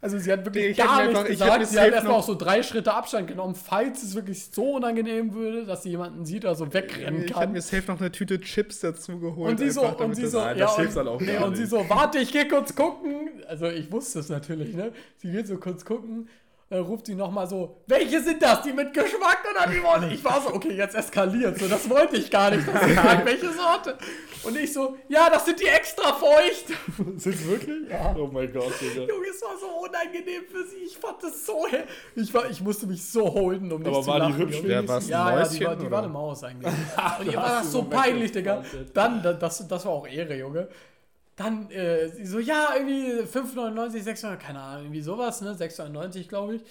[0.00, 1.58] also sie hat wirklich Ich gar nichts einfach- ich gesagt.
[1.60, 5.32] mir Sie hat erstmal auch so drei Schritte Abstand genommen, falls es wirklich so unangenehm
[5.34, 7.52] würde, dass sie jemanden sieht oder so wegrennen Ich hätte kann.
[7.52, 9.50] mir safe noch eine Tüte Chips dazu geholt.
[9.52, 11.66] Und sie so, und sie so, ja, das und, hilft dann auch nee, und sie
[11.66, 13.30] so, warte, ich geh kurz gucken.
[13.48, 14.92] Also ich wusste es natürlich, ne?
[15.16, 16.28] Sie geht so kurz gucken.
[16.68, 20.10] Dann ruft sie nochmal so, welche sind das, die mit Geschmack oder die wollen?
[20.10, 21.56] Ich war so, okay, jetzt eskaliert.
[21.60, 23.96] So, das wollte ich gar nicht, dass sie fragt, welche Sorte.
[24.42, 26.66] Und ich so, ja, das sind die extra feucht.
[27.18, 27.88] Sind's wirklich?
[27.88, 28.12] Ja.
[28.18, 29.02] Oh mein Gott, Digga.
[29.02, 30.78] Junge, es war so unangenehm für sie.
[30.86, 31.66] Ich fand das so.
[32.16, 34.38] Ich, war, ich musste mich so holden, um nicht Aber zu war die lachen.
[34.38, 34.68] hübsch Junge.
[34.72, 36.72] Ja, war's ein ja, ja, die war, die war eine Maus eigentlich.
[37.20, 38.64] Und ihr war das so peinlich, Digga.
[38.92, 40.68] Dann, da- das, das war auch Ehre, Junge.
[41.36, 45.54] Dann, äh, so, ja, irgendwie 5,99, 600, keine Ahnung, irgendwie sowas, ne?
[45.54, 46.62] 6,99, glaube ich.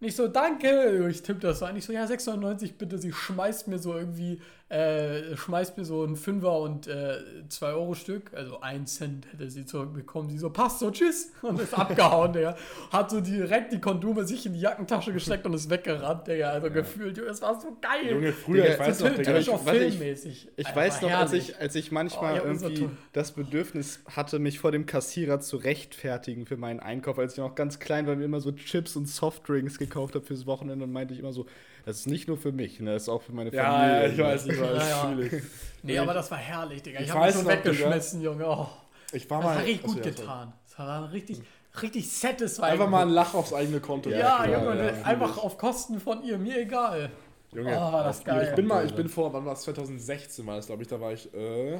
[0.00, 1.08] Und ich so, danke.
[1.10, 1.76] Ich tippe das so an.
[1.76, 2.98] Ich so, ja, 6,99 bitte.
[2.98, 4.40] Sie schmeißt mir so irgendwie,
[4.74, 8.32] äh, schmeißt mir so ein Fünfer und äh, 2 Euro Stück.
[8.34, 10.28] Also 1 Cent hätte sie zurückbekommen.
[10.30, 11.30] Sie so, passt so, tschüss.
[11.42, 12.56] Und ist abgehauen, Digga.
[12.90, 16.50] Hat so direkt die Kondome sich in die Jackentasche gesteckt und ist weggerannt, Digga.
[16.50, 18.10] Also gefühlt, Junge, es war so geil.
[18.14, 19.36] Junge, früher, Digga, ich weiß so noch, Digga.
[19.38, 20.48] ich- auch ich- filmmäßig.
[20.56, 24.38] Ich Alter, weiß noch, als ich, als ich manchmal Oh, ja, irgendwie das Bedürfnis hatte,
[24.40, 28.16] mich vor dem Kassierer zu rechtfertigen für meinen Einkauf, als ich noch ganz klein war,
[28.16, 31.46] mir immer so Chips und Softdrinks gekauft habe fürs Wochenende und meinte ich immer so,
[31.84, 34.00] das ist nicht nur für mich, ne, das ist auch für meine Ja, Familie.
[34.02, 34.88] ja, ich weiß, ich weiß.
[34.90, 35.38] Ja, ja.
[35.82, 37.00] Nee, aber das war herrlich, Digga.
[37.00, 38.46] Ich, Ich hab mich weiß so noch, weggeschmissen, Junge.
[38.48, 38.66] Oh,
[39.12, 39.58] Ich war das mal.
[39.58, 40.14] hat richtig gut ja, sorry.
[40.16, 40.52] getan.
[40.68, 41.42] Das war richtig,
[41.82, 42.70] richtig satisfying.
[42.72, 44.08] Einfach mal ein Lach aufs eigene Konto.
[44.10, 47.10] Ja, klar, Junge, ja, das- einfach auf Kosten von ihr, mir egal.
[47.52, 48.48] Junge, Oh, war das geil.
[48.50, 49.60] Ich bin mal, ich bin vor, wann war es?
[49.62, 51.78] 2016 war das, glaube ich, da war ich, äh,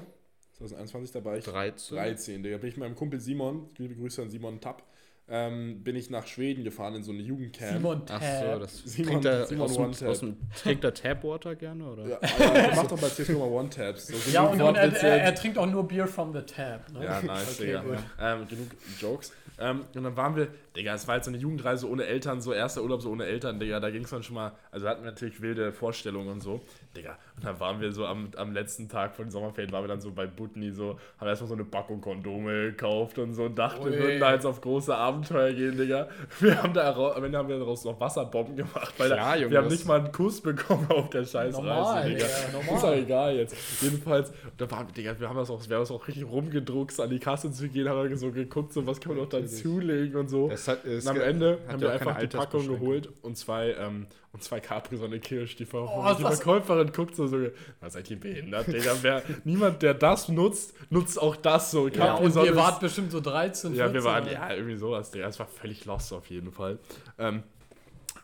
[0.59, 1.97] 2021, da war ich 13.
[1.97, 2.59] 13, Digga.
[2.59, 4.83] Bin ich mit meinem Kumpel Simon, liebe Grüße an Simon Tapp,
[5.27, 7.73] ähm, bin ich nach Schweden gefahren in so eine Jugendcamp.
[7.73, 8.53] Simon Ach Tab.
[8.55, 10.09] so, das Simon- trinkt er Simon aus dem, One-Tap.
[10.09, 12.07] aus dem, trinkt er Tapwater gerne, oder?
[12.07, 14.09] Ja, aber mach doch bei CSGO mal One-Taps.
[14.09, 16.93] So Ja, und, und er, er, er trinkt auch nur Bier from the tap.
[16.93, 17.05] Ne?
[17.05, 17.81] Ja, nice, Okay, Digga.
[17.83, 17.99] gut.
[18.21, 18.67] Ähm, genug
[19.01, 19.33] Jokes.
[19.59, 22.53] Ähm, und dann waren wir, Digga, es war jetzt so eine Jugendreise ohne Eltern, so
[22.53, 25.11] erster Urlaub so ohne Eltern, Digga, da ging es dann schon mal, also hatten wir
[25.13, 26.61] natürlich wilde Vorstellungen und so,
[26.97, 27.17] Digga.
[27.37, 30.01] Und dann waren wir so am, am letzten Tag von den Sommerferien, waren wir dann
[30.01, 33.85] so bei Butni so, haben erstmal so eine Packung Kondome gekauft und so und dachten,
[33.85, 36.09] wir würden da jetzt auf große Abenteuer gehen, Digga.
[36.41, 39.51] Wir haben da, am Ende haben wir daraus noch Wasserbomben gemacht, weil Klar, da, Junge,
[39.51, 42.27] wir haben nicht mal einen Kuss bekommen auf der Scheißreise, Normal, Digga.
[42.53, 42.75] Normal.
[42.75, 43.57] Ist doch egal jetzt.
[43.83, 47.11] Jedenfalls, da war, Digga, wir haben das auch, wir haben das auch richtig rumgedruckt, an
[47.11, 50.29] die Kasse zu gehen, haben wir so geguckt, so was kann man noch dazulegen und
[50.29, 50.51] so.
[50.51, 54.43] Hat- und am Ende haben ja wir einfach die Packung geholt und zwei, ähm, und
[54.43, 55.55] zwei Capri Sonne Kirsch.
[55.57, 57.39] Die, Ver Oh, die das- Verkäuferin guckt so, so,
[57.81, 58.93] was seid ihr behindert, Digga?
[59.01, 61.89] Wer, niemand, der das nutzt, nutzt auch das so.
[61.89, 63.75] Ja, und ihr wart bestimmt so 13, 14.
[63.75, 64.33] ja, wir waren, oder?
[64.33, 65.29] ja, irgendwie sowas, Digga.
[65.29, 66.79] Es war völlig lost auf jeden Fall.
[67.19, 67.45] Ähm,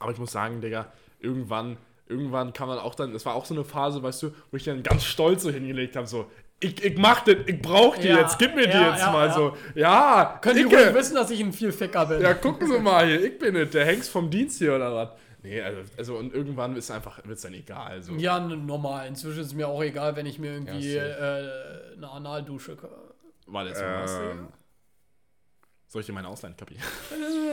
[0.00, 0.86] aber ich muss sagen, Digga,
[1.20, 1.76] irgendwann,
[2.08, 4.64] irgendwann kam dann auch dann, das war auch so eine Phase, weißt du, wo ich
[4.64, 6.26] dann ganz stolz so hingelegt habe, so,
[6.62, 9.12] ich, ich mach den, ich brauch die Ja, jetzt, gib mir die ja, jetzt ja,
[9.12, 9.32] mal ja.
[9.34, 9.56] so.
[9.76, 10.76] Ja, Könnt ihr Icke.
[10.86, 12.20] ruhig wissen, dass ich ein viel Ficker bin.
[12.20, 15.08] Ja, gucken Sie mal hier, ich bin es, der Hengst vom Dienst hier oder was?
[15.42, 17.92] Nee, also, also und irgendwann ist einfach, wird's dann egal.
[17.92, 18.12] Also.
[18.14, 19.06] Ja, normal.
[19.08, 21.50] Inzwischen ist es mir auch egal, wenn ich mir irgendwie Ja, äh,
[21.96, 22.76] eine Analdusche.
[23.46, 24.12] War jetzt was?
[24.12, 24.48] Ähm,
[25.86, 26.76] Soll ich dir meine ausleihen, Kapi?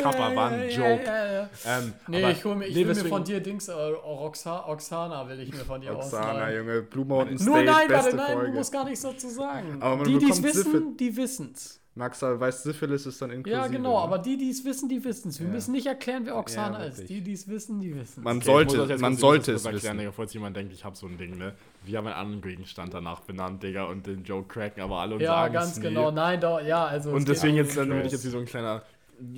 [0.02, 1.02] Kappa war ein Joke.
[1.04, 1.50] Ja, ja, ja.
[1.66, 4.68] Ähm, Nee, aber- ich, hol mir, ich nee, will mir von dir Dings, äh, Roxa,
[4.68, 6.58] Oksana will ich mir von dir Oksana, ausleihen.
[6.58, 8.52] Junge, Blue Mountain Nur State, nein, beste warte, nein, Folge.
[8.52, 9.82] du musst gar nichts dazu sagen.
[10.06, 11.80] Die, die es wissen, die wissen's.
[11.98, 13.60] Max weiß, Syphilis ist dann inklusive.
[13.62, 14.04] Ja, genau, ne?
[14.04, 15.40] aber die, die es wissen, die wissen's.
[15.40, 15.54] Wir Ja.
[15.54, 17.10] müssen nicht erklären, wer Oksana Ja, ist.
[17.10, 18.24] Die, die es wissen, die wissen's.
[18.24, 19.98] Man Okay, sollte, man sollte es erklären, wissen.
[20.00, 21.56] Digga, falls jemand denkt, ich habe so ein Ding, ne?
[21.84, 25.24] Wir haben einen anderen Gegenstand danach benannt, Digga, und den Joke cracken, aber alle uns
[25.24, 25.84] ja, sagen ganz es nie.
[25.88, 26.12] genau.
[26.12, 27.10] Nein, doch, ja, also.
[27.10, 28.84] es Und deswegen jetzt, dann will ich jetzt wie so ein kleiner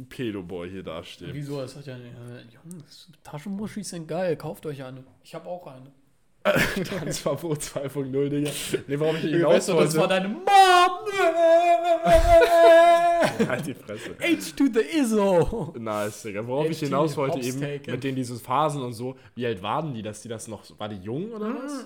[0.09, 1.31] Pedoboy hier dastehen.
[1.33, 1.61] Wieso?
[1.61, 1.95] Das hat ja.
[1.95, 1.99] Äh,
[2.53, 4.35] Jungs, Taschenmuschis sind geil.
[4.35, 5.03] Kauft euch eine.
[5.23, 5.91] Ich habe auch eine.
[6.83, 8.49] Transferverbot 2.0, Digga.
[8.87, 10.13] Nee, warum ich Weißt hinaus du, das war wollte.
[10.15, 10.45] deine Mom!
[13.47, 14.11] Halt die Fresse.
[14.19, 15.73] H to the ISO!
[15.77, 16.45] Nice, Digga.
[16.47, 17.91] Worauf ich HT, hinaus wollte Hops eben, taken.
[17.91, 20.89] mit denen diese Phasen und so, wie alt waren die, dass die das noch, war
[20.89, 21.85] die jung oder Mm, was?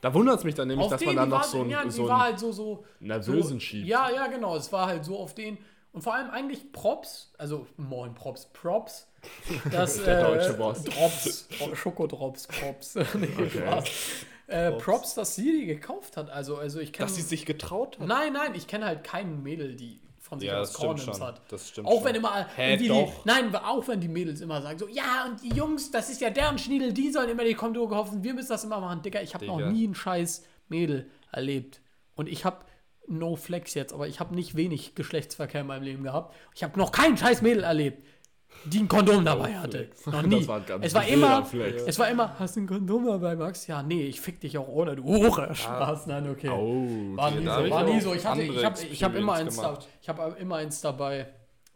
[0.00, 2.08] Da wundert es mich dann nämlich, Auf dass man dann noch so, ein, ja, so
[2.08, 3.86] einen halt so, so nervösen so, schiebt.
[3.86, 4.56] Ja, ja, genau.
[4.56, 5.58] Es war halt so auf den.
[5.92, 9.08] Und vor allem eigentlich Props, also moin Props, Props.
[9.70, 10.82] Das, Der äh, deutsche Boss.
[10.82, 12.94] Drops, Schokodrops, Props.
[13.14, 13.84] nee, Spaß.
[14.48, 16.28] Äh, Props, dass sie die gekauft hat.
[16.30, 17.06] Also, also ich kenne.
[17.06, 18.06] Dass sie sich getraut hat.
[18.06, 20.98] Nein, nein, ich kenne halt keinen Mädel, die von sich Ja, aus schon.
[21.20, 21.40] hat.
[21.48, 22.04] Das stimmt auch schon.
[22.04, 23.22] wenn immer Hä, irgendwie doch.
[23.22, 26.20] Die, nein, auch wenn die Mädels immer sagen so, ja und die Jungs, das ist
[26.20, 29.20] ja deren Schniedel, die sollen immer die Kondome kaufen, wir müssen das immer machen, Digga.
[29.20, 31.80] Ich habe noch nie einen scheiß Mädel erlebt
[32.14, 32.64] und ich habe
[33.12, 36.34] No Flex jetzt, aber ich habe nicht wenig Geschlechtsverkehr in meinem Leben gehabt.
[36.54, 38.02] Ich habe noch keinen scheiß Mädel erlebt,
[38.64, 39.90] die ein Kondom dabei hatte.
[40.06, 40.46] Noch nie.
[40.46, 41.82] War es war immer, Flex.
[41.86, 43.66] es war immer, hast du ein Kondom dabei, Max?
[43.66, 45.54] Ja, nee, ich fick dich auch ohne, du Hure.
[45.54, 46.48] Spaß, nein, okay.
[46.48, 47.70] Oh, War nie so.
[47.70, 48.14] War nie so.
[48.14, 51.28] Ich, hatte, ich habe ich hab immer, eins da, ich hab immer eins dabei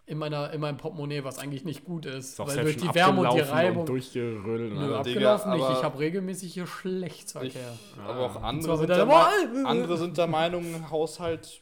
[0.07, 2.31] in, meiner, in meinem Portemonnaie, was eigentlich nicht gut ist.
[2.31, 3.81] Ist weil durch die Wärme und die Reibung.
[3.81, 4.73] Und durchgerödelt.
[4.73, 5.07] Nö, alles.
[5.09, 5.71] abgelaufen nicht.
[5.71, 7.73] Ich habe regelmäßig hier Schlechtsverkehr.
[8.07, 11.61] Aber auch andere sind, der andere sind der Meinung, ein Haushalt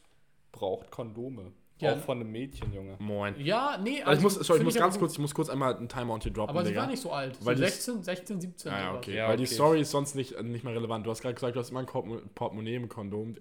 [0.51, 1.51] braucht Kondome.
[1.81, 1.93] Ja.
[1.93, 2.95] Auch von einem Mädchen, Junge.
[2.99, 3.35] Moin.
[3.37, 5.75] Ja, nee, Also ich muss, sorry, ich muss aber ganz kurz, ich muss kurz einmal
[5.75, 6.81] einen Timeout hier droppen, Aber sie Digga.
[6.83, 7.37] war nicht so alt.
[7.43, 8.71] Weil so die- 16, 16, 17.
[8.71, 9.15] Ah, ja, okay.
[9.17, 9.53] Ja, Weil die okay.
[9.55, 11.05] Story ist sonst nicht, nicht mehr relevant.
[11.05, 11.85] Du hast gerade gesagt, du hast immer ein
[12.33, 13.35] Portemonnaie im Kondom.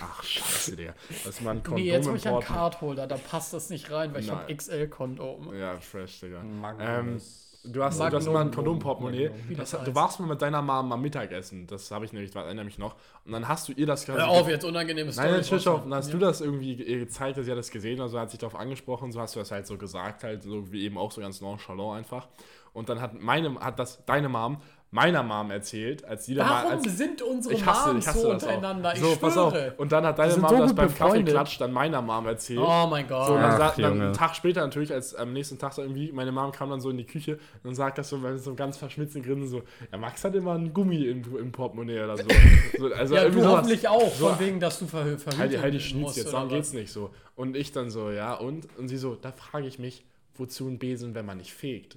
[0.00, 0.94] Ach, scheiße, Digga.
[1.08, 2.40] Du hast immer ein Kondom Nee, jetzt habe ich einen.
[2.40, 4.54] Cardholder, da passt das nicht rein, weil ich habe.
[4.54, 5.54] XL-Kondom.
[5.54, 6.42] Ja, fresh, Digga.
[6.42, 7.48] Magnus.
[7.64, 8.28] Du hast, du hast Magnum.
[8.30, 9.30] immer ein Kondomportemonnaie.
[9.56, 11.68] Das Das, du warst mal mit deiner Mom am Mittagessen.
[11.68, 12.96] Das habe ich nämlich, erinnere mich noch.
[13.24, 15.28] Und dann hast du ihr das Hör auf, jetzt unangenehme Story.
[15.28, 15.82] Nein, natürlich auch.
[15.82, 18.30] Dann hast du das irgendwie ge- gezeigt, dass sie hat das gesehen oder so, hat
[18.32, 21.12] sich darauf angesprochen, so hast du das halt so gesagt, halt, so wie eben auch
[21.12, 22.26] so ganz nonchalant einfach.
[22.72, 24.60] Und dann hat meine, hat das deine Mom
[24.92, 26.64] meiner Mom erzählt, als sie dann mal.
[26.64, 28.90] Warum Als, sind unsere ich hasse, Moms ich hasse so das untereinander?
[28.90, 28.94] auch.
[28.94, 29.54] Ich So, pass auf.
[29.78, 31.18] Und dann hat deine Mom so das beim befreundet.
[31.24, 32.60] Kaffeeklatsch dann meiner Mom erzählt.
[32.62, 33.26] Oh mein Gott.
[33.26, 35.80] So, und dann, Ach, sagt, dann einen Tag später natürlich, als am nächsten Tag so
[35.80, 38.50] irgendwie, meine Mom kam dann so in die Küche und sagt das so mit so
[38.50, 42.18] einem ganz verschmitzten Grinsen so, ja, Max hat immer einen Gummi im, im Portemonnaie oder
[42.18, 42.24] so.
[42.78, 43.46] so also ja, du sowas.
[43.46, 46.34] hoffentlich auch, So, von wegen, dass du ver verhütet Halt die, halt die Schnitz jetzt,
[46.34, 47.10] darum geht's nicht so.
[47.34, 48.68] Und ich dann so, ja, und?
[48.76, 51.96] Und sie so, da frage ich mich, wozu ein Besen, wenn man nicht fegt?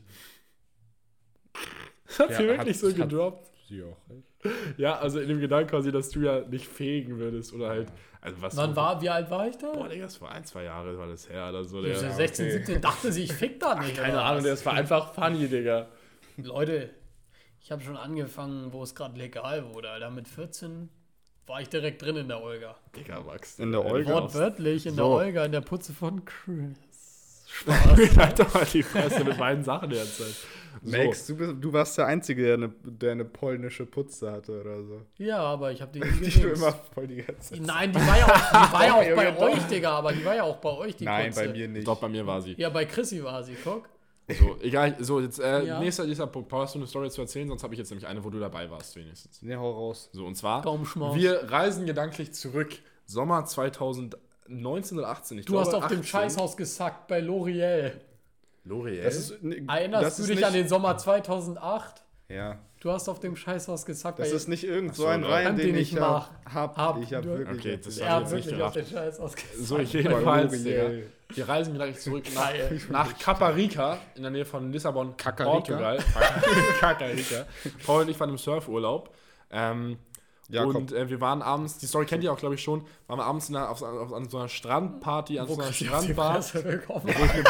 [2.08, 3.48] Das hat Ja, sie wirklich hat- so gedroppt.
[3.68, 3.98] Sie auch.
[4.78, 7.88] Ja, also in dem Gedanken quasi, dass du ja nicht fegen würdest oder halt,
[8.22, 9.72] also was Wann so- war, wie alt war ich da?
[9.72, 11.82] Boah, Digga, das war ein, zwei Jahre war das her oder so.
[11.84, 12.12] Ja, Digga.
[12.12, 12.58] 16, okay.
[12.58, 13.96] 17 dachte sie, ich fick da nicht.
[13.98, 14.50] Keine oder Ahnung, was?
[14.52, 15.88] das war einfach funny, Digga.
[16.38, 16.92] Leute,
[17.60, 20.12] ich habe schon angefangen, wo es gerade legal wurde, Alter.
[20.12, 20.90] Mit 14
[21.48, 22.76] war ich direkt drin in der Olga.
[22.96, 23.58] Digga, Max.
[23.58, 24.14] In der Olga?
[24.14, 24.98] Wortwörtlich in So.
[24.98, 27.46] der Olga, in der Putze von Chris.
[28.18, 30.22] halt doch mal die Fresse mit meinen Sachen jetzt.
[30.84, 30.92] Halt.
[30.92, 30.98] So.
[30.98, 34.84] Max, du, bist, du warst der Einzige, der eine, der eine polnische Putze hatte oder
[34.84, 35.02] so.
[35.18, 37.62] Ja, aber ich habe die nie Die du immer voll die ganze Zeit.
[37.62, 38.94] Nein, die war ja auch, die war ja
[39.34, 41.46] auch bei euch, Digga, aber die war ja auch bei euch, die Nein, Putze.
[41.46, 41.88] bei mir nicht.
[41.88, 42.54] Doch, bei mir war sie.
[42.58, 43.88] Ja, bei Chrissy war sie, guck.
[44.28, 45.80] So, egal, so, jetzt, äh, Ja.
[45.80, 46.50] nächster, nächster Punkt.
[46.50, 47.48] Paul, hast du eine Story zu erzählen?
[47.48, 49.42] Sonst habe ich jetzt nämlich eine, wo du dabei warst, wenigstens.
[49.44, 50.10] Ne, hau raus.
[50.14, 50.64] So, und zwar,
[51.16, 52.72] wir reisen gedanklich zurück.
[53.06, 55.38] Sommer 2019 oder 18.
[55.38, 56.10] Ich Du hast glaube, auf dem 18.
[56.10, 57.92] Scheißhaus gesackt bei L'Oreal.
[58.68, 59.04] L'Oreal.
[59.04, 62.04] Das ist, ne, Erinnerst das du ist dich nicht, an den Sommer 2008?
[62.30, 62.58] Ja.
[62.82, 65.28] Du hast auf dem Scheißhaus gesackt Das bei ist nicht irgend so so, ein ne?
[65.28, 66.32] Kann den den ich ich hab.
[66.46, 66.78] mach- hab.
[66.78, 67.02] hab.
[67.02, 67.60] Ich hab Du- wirklich.
[67.60, 69.56] Okay, das Er hat ich wirklich auf den Scheißhaus gesackt.
[69.58, 70.64] So, jedenfalls, L'Oreal.
[70.90, 71.08] Digga.
[71.34, 72.52] Wir reisen gleich zurück nach,
[72.90, 75.52] nach Caparica, in der Nähe von Lissabon, Kakarika?
[75.52, 75.98] Portugal.
[76.80, 77.46] Kakarika.
[77.86, 79.14] Paul und ich waren im Surfurlaub.
[79.52, 79.98] Ähm,
[80.48, 83.18] Ja, und äh, wir waren abends, die Story kennt ihr auch, glaube ich, schon, waren
[83.18, 86.70] wir abends in einer, auf, auf, an so einer Strandparty, an so einer Strandbar, wo
[86.70, 86.88] ich,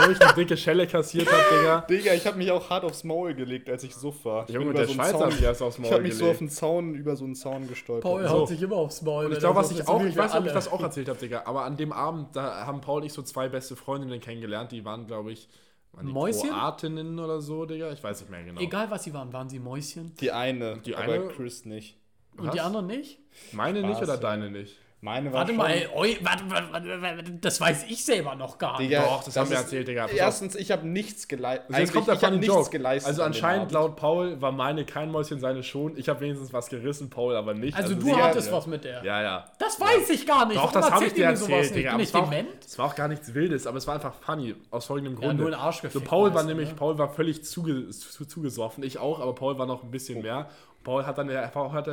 [0.07, 1.81] wo ich eine dicke Schelle kassiert habe, Digga.
[1.89, 4.47] Digga, ich hab mich auch hart aufs Maul gelegt, als ich suff war.
[4.47, 6.23] Ich Junge, der so einen Schweizer Zaun- hat erst aufs Ich Maul hab mich so
[6.25, 6.41] auf gelegt.
[6.41, 8.03] den Zaun, über so einen Zaun gestolpert.
[8.03, 8.29] Paul So.
[8.29, 9.25] haut sich immer aufs Maul.
[9.25, 11.09] Und ich wenn glaube, was ich auch, ich weiß nicht, ob ich das auch erzählt
[11.09, 14.21] habe, Digga, aber an dem Abend, da haben Paul und ich so zwei beste Freundinnen
[14.21, 15.49] kennengelernt, die waren, glaube ich,
[15.91, 16.49] waren die Mäuschen?
[16.49, 18.61] Kroatinnen oder so, Digga, ich weiß nicht mehr genau.
[18.61, 20.13] Egal, was sie waren, waren sie Mäuschen?
[20.21, 21.97] Die eine, Die aber eine- Chris nicht.
[22.37, 22.53] Und Was?
[22.53, 23.19] die anderen nicht?
[23.53, 24.19] Meine nicht Spaß, oder ja.
[24.19, 24.77] deine nicht?
[25.01, 28.57] Meine war Warte schon, mal, oi, warte, warte, warte, warte, das weiß ich selber noch
[28.57, 28.89] gar nicht.
[28.89, 30.07] Digga, Doch, das haben wir erzählt, Digga.
[30.07, 31.67] Erstens, ich habe nichts geleistet.
[31.69, 32.69] Also jetzt kommt der ich hab funny nichts Joke.
[32.71, 33.07] geleistet.
[33.09, 35.95] Also anscheinend laut Paul war meine kein Mäuschen, seine schon.
[35.97, 37.77] Ich habe wenigstens was gerissen, Paul aber nicht.
[37.77, 38.53] Also, du sie- hattest ja.
[38.57, 39.03] was mit der.
[39.03, 39.45] Ja, ja.
[39.59, 40.57] Das weiß ich gar nicht.
[40.57, 41.75] Doch, Warum das habe ich erzählt dir erzählt?
[41.75, 41.91] Digga.
[41.91, 42.65] Bin ich es war, auch, dement?
[42.65, 44.55] es war auch gar nichts Wildes, aber es war einfach funny.
[44.71, 45.43] Aus folgendem Ja, Grunde.
[45.43, 46.75] nur ein Arsch so, Paul war nämlich, ne?
[46.75, 48.83] Paul war völlig zuge, zu, zugesoffen.
[48.83, 50.49] Ich auch, aber Paul war noch ein bisschen mehr.
[50.83, 51.27] Paul hat dann,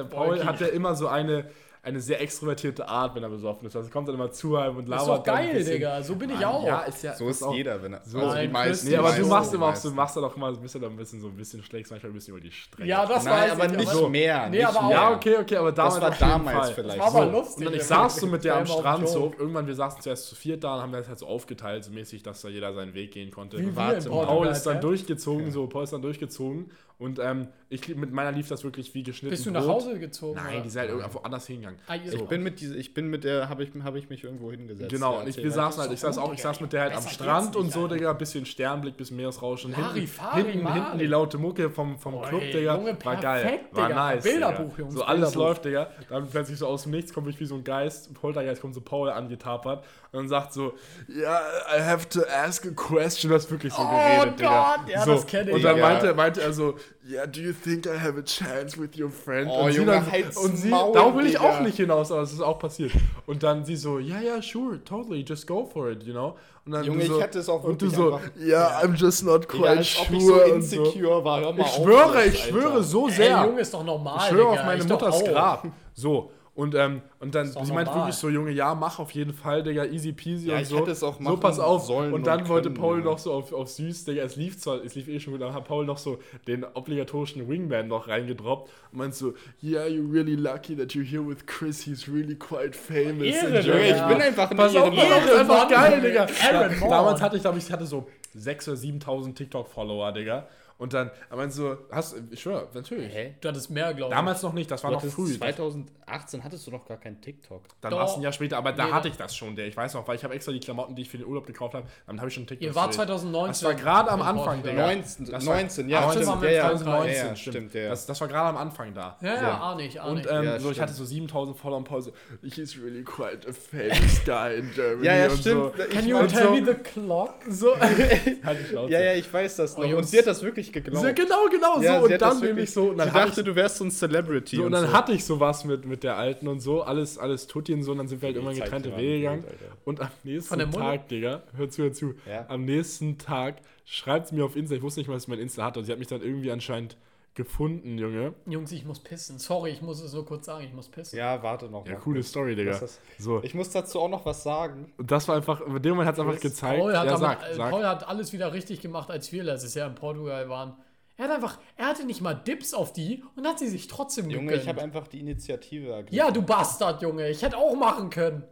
[0.08, 1.50] Paul hatte immer so eine,
[1.84, 3.74] eine sehr extrovertierte Art, wenn er besoffen ist.
[3.74, 5.72] Also kommt dann immer zu einem und Ist labert doch dann ein geil, bisschen.
[5.74, 6.00] Digga.
[6.02, 6.64] So bin ich auch.
[6.64, 8.02] Ja, ist ja So ist auch, jeder, wenn er.
[8.04, 8.18] So.
[8.20, 8.88] also die meisten.
[8.88, 9.96] Nee, aber du machst immer auch so, meisten.
[9.96, 12.14] machst dann auch immer, bist ja dann ein bisschen so ein bisschen, schlägst manchmal ein
[12.14, 12.88] bisschen über die Stränge.
[12.88, 14.48] Ja, das weiß aber ich, nicht aber- mehr.
[14.48, 14.96] Nee, nicht aber auch- mehr.
[14.96, 16.74] Ja, okay, okay, aber damals Das war damals Fall.
[16.74, 17.00] vielleicht.
[17.00, 17.30] Das war so.
[17.32, 17.56] lustig.
[17.58, 20.28] Und dann ich saß so mit der am war Strand so, irgendwann, wir saßen zuerst
[20.28, 22.94] zu viert da und haben das halt so aufgeteilt, so mäßig, dass da jeder seinen
[22.94, 23.58] Weg gehen konnte.
[23.58, 23.98] Wie mal.
[24.00, 26.70] Paul ist dann durchgezogen, so, Paul ist dann durchgezogen
[27.02, 29.82] und ähm, ich, mit meiner lief das wirklich wie geschnitten Bist du nach Brot.
[29.82, 30.34] Hause gezogen?
[30.36, 30.62] Nein, oder?
[30.62, 31.78] die sind halt irgendwo anders hingegangen.
[31.86, 32.16] Ah, So.
[32.16, 34.90] Ich bin mit dieser, ich bin mit der, habe ich, hab ich mich irgendwo hingesetzt.
[34.90, 37.06] Genau, und ich, wir saßen halt, ich saß auch, ich saß mit der halt am
[37.06, 37.88] Strand und so.
[37.88, 39.72] Digga, bisschen Sternblick, bisschen Meeresrauschen.
[39.72, 40.74] Larifari, hinten, Mann.
[40.74, 43.94] hinten die laute Mucke vom, vom Oh, Club, Digga, Junge, war geil, perfekt, war Digga.
[44.14, 44.78] nice, Bilderbuch.
[44.78, 45.48] Jungs, So alles Bilderbuch.
[45.48, 48.60] läuft, Digga, dann plötzlich so aus dem Nichts kommt ich wie so ein Geist, Poltergeist
[48.60, 50.74] kommt so Paul angetapert und dann sagt so,
[51.08, 51.40] ja,
[51.76, 54.76] I have to ask a question, du hast wirklich so Oh geredet, Digga.
[54.76, 55.54] Gott, ja, so, das kenn ich.
[55.54, 56.76] Und dann meinte er so,
[57.08, 59.48] yeah, do you think I have a chance with your friend?
[59.50, 61.44] Oh, und sie Junge, dann, halt's und sie, Maul, darauf will ich Digga.
[61.44, 62.92] auch nicht hinaus, aber es ist auch passiert.
[63.26, 66.36] Und dann sie so, ja, ja, sure, totally, just go for it, you know?
[66.64, 68.80] Und dann Junge, du ich so, hätte es auch Und du wirklich so, einfach- ja,
[68.80, 70.16] I'm just not Digga, quite ob sure.
[70.16, 70.82] ich so und so.
[70.84, 71.40] insecure war.
[71.40, 73.44] Hör mal Ich auf schwöre, jetzt, ich schwöre so Ey, sehr.
[73.44, 74.60] Junge, ist doch normal, ich schwöre Digga.
[74.60, 75.24] auf meine Mutters.
[75.24, 75.66] Grab.
[75.94, 76.30] So.
[76.54, 77.94] Und, ähm, und dann, sie meint normal.
[77.94, 80.76] wirklich so, Junge, ja, mach auf jeden Fall, Digga, easy peasy Ja, und ich so.
[80.80, 81.86] hätte es auch so, machen pass auf.
[81.86, 83.04] sollen Und dann und wollte können, Paul Junge.
[83.10, 85.54] noch so auf, auf süß, Digga, es lief zwar, es lief eh schon gut, dann
[85.54, 90.34] hat Paul noch so den obligatorischen Wingman noch reingedroppt und meint so, yeah, you're really
[90.34, 93.28] lucky that you're here with Chris, he's really quite famous.
[93.34, 93.60] Ehre, in Digga.
[93.62, 96.26] Germany." Junge, ich bin einfach ein Pass auf, pass auf, das ist einfach geil, Digga.
[96.52, 100.46] Ja, damals hatte ich, glaube ich, ich hatte so 6.000 oder 7.000 TikTok-Follower, Digga.
[100.82, 103.14] Und dann, er meint so, hast, ich schwöre, natürlich.
[103.14, 103.34] Hä?
[103.40, 104.16] Du hattest mehr, glaube ich.
[104.16, 105.32] Damals noch nicht, das war Du noch früh.
[105.38, 107.62] 2018 hattest du noch gar kein TikTok.
[107.80, 109.66] Dann war es ein Jahr später, aber da Nee, hatte ich das schon, der.
[109.68, 111.74] Ich weiß noch, weil ich habe extra die Klamotten, die ich für den Urlaub gekauft
[111.74, 112.66] habe, dann habe ich schon TikTok.
[112.66, 113.48] Ihr war 2019.
[113.48, 114.60] Das war gerade am Anfang.
[114.62, 114.86] Digga.
[114.86, 117.54] 19, Das war- 19, ja, 18 waren wir ja, ja, 2019, ja, ja, stimmt.
[117.56, 117.88] stimmt, ja.
[117.88, 119.16] Das, das war gerade am Anfang da.
[119.20, 119.42] Ja, So.
[119.44, 120.26] ja, ahne ich, ahne Und ich.
[120.32, 120.80] ähm, Ja, so, ich stimmt.
[120.88, 125.06] hatte so 7000 Follower und Paul so, he's really quite a famous guy in Germany.
[125.06, 125.76] Ja, ja, und stimmt.
[125.76, 125.84] So.
[125.84, 127.34] Ich Can you tell me the clock?
[127.48, 128.72] So, halt.
[128.88, 129.82] Ja, ja, ich weiß das noch.
[129.82, 130.10] Oh, und Jungs.
[130.10, 131.06] sie hat das wirklich geglaubt.
[131.06, 132.06] So, genau, genau Ja, so.
[132.06, 132.90] Und dann nämlich wirklich- so.
[132.90, 134.56] Und dann sie hatte dachte, ich, du wärst so ein Celebrity.
[134.56, 134.92] so, und und dann so.
[134.92, 137.98] hatte ich sowas mit, mit der Alten und so, alles, alles Tutti und so, und
[137.98, 139.44] dann sind wir halt Zeig getrennte Wege gegangen.
[139.84, 140.70] Und am nächsten?
[140.70, 142.14] Tag, Digga, hör zu, hör zu.
[142.28, 142.46] Ja.
[142.48, 145.40] Am nächsten Tag schreibt sie mir auf Insta, ich wusste nicht mal, dass sie mein
[145.40, 146.96] Insta hat, und sie hat mich dann irgendwie anscheinend
[147.34, 148.34] gefunden, Junge.
[148.46, 149.38] Jungs, ich muss pissen.
[149.38, 151.18] Sorry, ich muss es nur kurz sagen, ich muss pissen.
[151.18, 151.86] Ja, warte noch.
[151.86, 152.22] Ja, mal coole.
[152.22, 152.78] Story, Digga.
[153.18, 153.42] So.
[153.42, 154.92] Ich muss dazu auch noch was sagen.
[154.98, 156.80] Und das war einfach, in dem Moment hat es einfach gezeigt.
[156.80, 157.70] Paul hat, ja, sag, äh, sag.
[157.70, 160.76] Paul hat alles wieder richtig gemacht, als wir letztes Jahr in Portugal waren.
[161.16, 164.28] Er hat einfach, er hatte nicht mal Dips auf die und hat sie sich trotzdem
[164.30, 164.62] Junge, gegönnt.
[164.62, 166.16] ich habe einfach die Initiative ergriffen.
[166.16, 167.28] Ja, du Bastard, Junge.
[167.28, 168.44] Ich hätte auch machen können.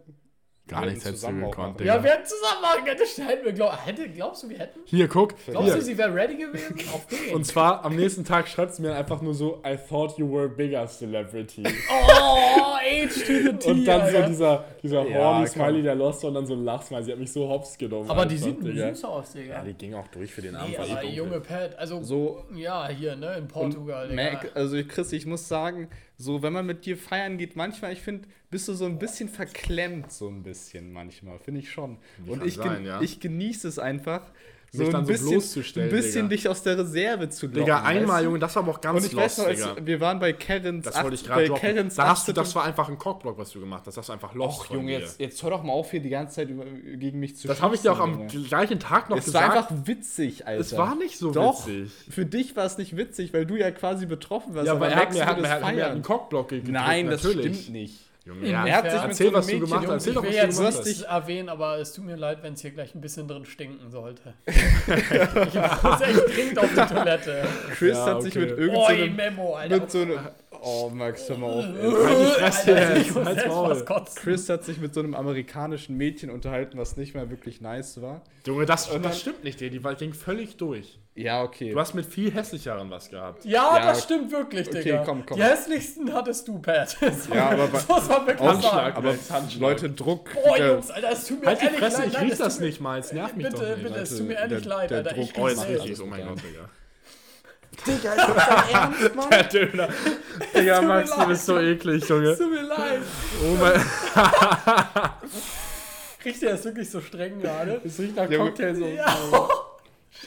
[0.71, 1.81] Gar nichts hätten hättest du gekonnt.
[1.81, 2.99] Ja, wir hätten zusammen machen können.
[2.99, 4.81] Das hätten wir, glaub, hätte, glaubst du, wir hätten?
[4.85, 5.35] Hier, guck.
[5.47, 5.77] Glaubst Hier.
[5.77, 6.77] du, sie wäre ready gewesen?
[6.95, 7.35] Auf den.
[7.35, 10.45] Und zwar am nächsten Tag schreibt sie mir einfach nur so, I thought you were
[10.45, 11.65] a bigger celebrity.
[11.91, 13.71] oh, Age to the T.
[13.71, 14.29] und dann so Alter.
[14.29, 15.47] dieser, dieser Ja, horny.
[15.47, 17.05] Smiley, der lost und dann so ein Lachsmiley.
[17.05, 18.09] Sie hat mich so hops genommen.
[18.11, 18.95] Aber die einfach, sieht Digga.
[18.95, 19.55] süß aus, Digga.
[19.55, 20.71] Ja, die ging auch durch für den Abend.
[20.71, 21.11] Nee, eh aber dunkel.
[21.17, 24.23] junge Pat, also So- ja, hier, ne, in Portugal, Digga.
[24.23, 28.01] Mac, also Chris, ich muss sagen, so wenn man mit dir feiern geht, manchmal, ich
[28.01, 31.99] finde, bist du so ein bisschen verklemmt, so ein bisschen manchmal, finde ich schon.
[32.27, 33.01] Und kann ich, gen- sein, ja.
[33.01, 34.23] ich genieße es einfach,
[34.73, 36.37] so ein so bisschen, bloßzustellen, ein bisschen Digga.
[36.37, 37.61] dich aus der Reserve zu locken.
[37.63, 38.25] Digga, einmal, weißt?
[38.25, 39.87] Junge, das war aber auch ganz Und ich weiß lost, noch, als Digga.
[39.87, 41.55] wir waren bei Karens Das wollte ich gerade Da
[42.09, 42.35] hast du, 18.
[42.37, 43.97] das war einfach ein Cockblock, was du gemacht hast.
[43.97, 46.37] Das war einfach lost Och, Junge, jetzt, jetzt hör doch mal auf, hier die ganze
[46.37, 48.47] Zeit gegen mich zu Das habe ich dir auch am Junge.
[48.49, 49.71] gleichen Tag noch Es war gesagt.
[49.73, 50.61] einfach witzig, Alter.
[50.61, 51.91] es war nicht so Doch, witzig.
[52.09, 54.69] für dich war es nicht witzig, weil du ja quasi betroffen warst.
[54.69, 55.93] Ja, aber er hat mir, hat mir, es hat mir feiern.
[55.93, 56.71] einen Cockblock gedrückt.
[56.71, 58.10] Nein, das stimmt nicht.
[58.25, 60.07] Junge, Ja, er hat sich mit Erzähl, so was einem du gemacht Mädchen- hast.
[60.07, 61.23] Erzähl ich doch, will was du jetzt hast.
[61.23, 64.35] erwähnen, aber es tut mir leid, wenn es hier gleich ein bisschen drin stinken sollte.
[64.47, 64.55] ich
[65.83, 67.45] muss echt dringend auf die Toilette.
[67.73, 68.47] Chris Ja, hat sich okay.
[68.47, 69.17] mit irgendeinem.
[69.17, 69.81] Memo, Alter.
[69.81, 70.19] mit so einem.
[70.63, 71.65] Oh, Max, hör mal auf.
[71.81, 72.45] ey.
[72.45, 72.67] Jetzt,
[73.09, 74.15] ich was kotzen.
[74.23, 78.23] Chris hat sich mit so einem amerikanischen Mädchen unterhalten, was nicht mal wirklich nice war.
[78.47, 79.71] Junge, das, dann- das stimmt nicht, der.
[79.71, 80.99] Die war- ging völlig durch.
[81.15, 81.73] Ja, okay.
[81.73, 83.45] Du hast mit viel hässlicheren was gehabt.
[83.45, 85.03] Ja, Ja, das stimmt wirklich, okay, Digga.
[85.05, 85.37] komm, komm.
[85.37, 86.97] Die hässlichsten hattest du, Pat.
[87.35, 89.15] Ja, aber bei- so muss man wirklich aber.
[89.59, 90.31] Leute, Druck.
[90.33, 92.13] Boah, Jungs, Alter, es tut mir Halt die ehrlich Fresse, leid.
[92.13, 92.99] ich riech es das nicht mal.
[93.01, 93.83] Es nervt mich Bitte, doch nicht.
[93.83, 95.11] bitte, es Leute, tut mir ehrlich der- leid, Alter.
[95.15, 96.01] Druck Ich Oh, jetzt riech.
[96.01, 96.69] Oh mein Gott, Digga.
[97.87, 99.31] Digga, ist das dein Ernst, Mann?
[99.31, 99.89] Der Döner.
[100.55, 102.29] Digga, Max, du bist so eklig, Junge.
[102.31, 103.01] Es tut mir leid.
[103.43, 103.73] Oh mein...
[106.25, 107.81] Riecht ihr das wirklich so streng gerade?
[107.85, 108.51] Es riecht nach Junge.
[108.51, 108.87] Cocktail so.
[108.87, 109.17] Ja.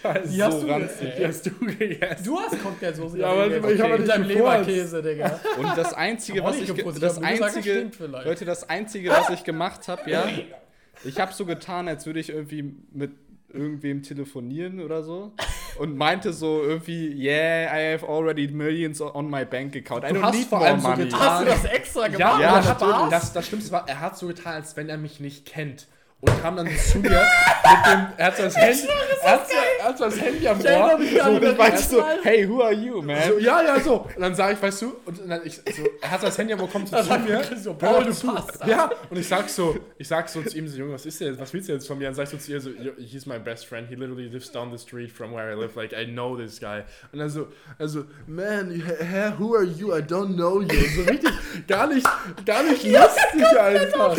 [0.02, 0.28] Scheiße.
[0.30, 1.16] Die hast so du ranzig.
[1.18, 2.24] Die hast du gegessen.
[2.26, 4.28] Du hast Cocktailsoße Ja, aber ich hab mit nicht deinem.
[4.28, 5.40] Leberkäse, Digga.
[5.58, 7.92] Und das Einzige, was ich, ge- geputzt, das Einzige.
[8.00, 10.26] Leute, das Einzige, was ich gemacht habe, ja,
[11.04, 13.12] ich habe so getan, als würde ich irgendwie mit
[13.54, 15.34] irgendwem telefonieren oder so.
[15.80, 20.04] und meinte so irgendwie, yeah, I have already millions on my bank account.
[20.04, 21.04] I Du hast vor allem so money.
[21.06, 22.20] getan- Hast du das extra gemacht?
[22.20, 23.10] Ja, Ja, natürlich.
[23.10, 25.88] Das, das Schlimmste war, er hat so getan, als wenn er mich nicht kennt.
[26.22, 28.88] Und kam dann zu mir mit dem, er hat so das Handy,
[29.24, 31.00] er hat so, er hat so das Handy am Ohr.
[31.00, 32.18] So, dann meinst du, dran.
[32.24, 33.18] hey, who are you, man?
[33.28, 34.08] So, ja, ja, so.
[34.16, 36.54] Und dann sage ich, weißt du, und dann ich, so, er hat so das Handy
[36.54, 37.42] am Ohr, kommt so zu mir.
[37.62, 38.10] So, Paul, du.
[38.28, 38.68] Bastard.
[38.68, 41.38] Ja, und ich sag so, ich sag so zu ihm so, Junge, was ist denn,
[41.40, 42.06] was willst du jetzt von mir?
[42.06, 44.52] Dann sag ich so zu ihr so, "Yo, he's my best friend, he literally lives
[44.52, 46.84] down the street from where I live, like, I know this guy.
[47.12, 47.48] Und dann so,
[47.80, 49.94] also, man, hä, who are you?
[49.96, 50.68] I don't know you.
[50.70, 51.32] Und so richtig,
[51.68, 52.08] gar nicht,
[52.46, 54.18] gar nicht lustig einfach.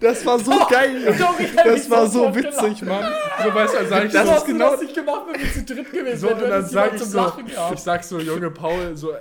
[0.00, 1.14] Das war so geil.
[1.18, 1.34] Doch,
[1.64, 3.04] Das war so so witzig, Mann.
[3.44, 5.52] So, weißt du, dann sag ich Das so, ist genau- was ich gemacht, wenn wir
[5.52, 6.36] zu dritt gewesen So, wären.
[6.38, 7.32] und Du dann sag ich zum so,
[7.74, 9.12] ich sag so, Junge Paul, so,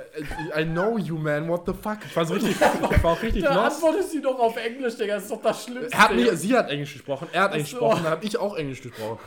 [0.57, 1.97] I know you, man, what the fuck?
[2.05, 3.84] Ich war so richtig, ich war auch richtig Da lost.
[3.84, 5.15] antwortest du doch auf Englisch, Digga.
[5.15, 5.93] Das ist doch das Schlimmste.
[5.93, 7.78] Er hat nicht, sie hat Englisch gesprochen, er hat Englisch so.
[7.80, 9.19] gesprochen, dann habe ich auch Englisch gesprochen.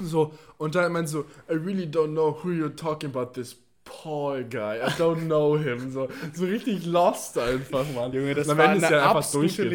[0.00, 4.42] So, und dann meint so, I really don't know who you're talking about, this Paul
[4.44, 5.92] guy, I don't know him.
[5.92, 8.12] So, so richtig lost einfach, Mann.
[8.12, 9.70] Junge, das war Ende eine ist einfach absolute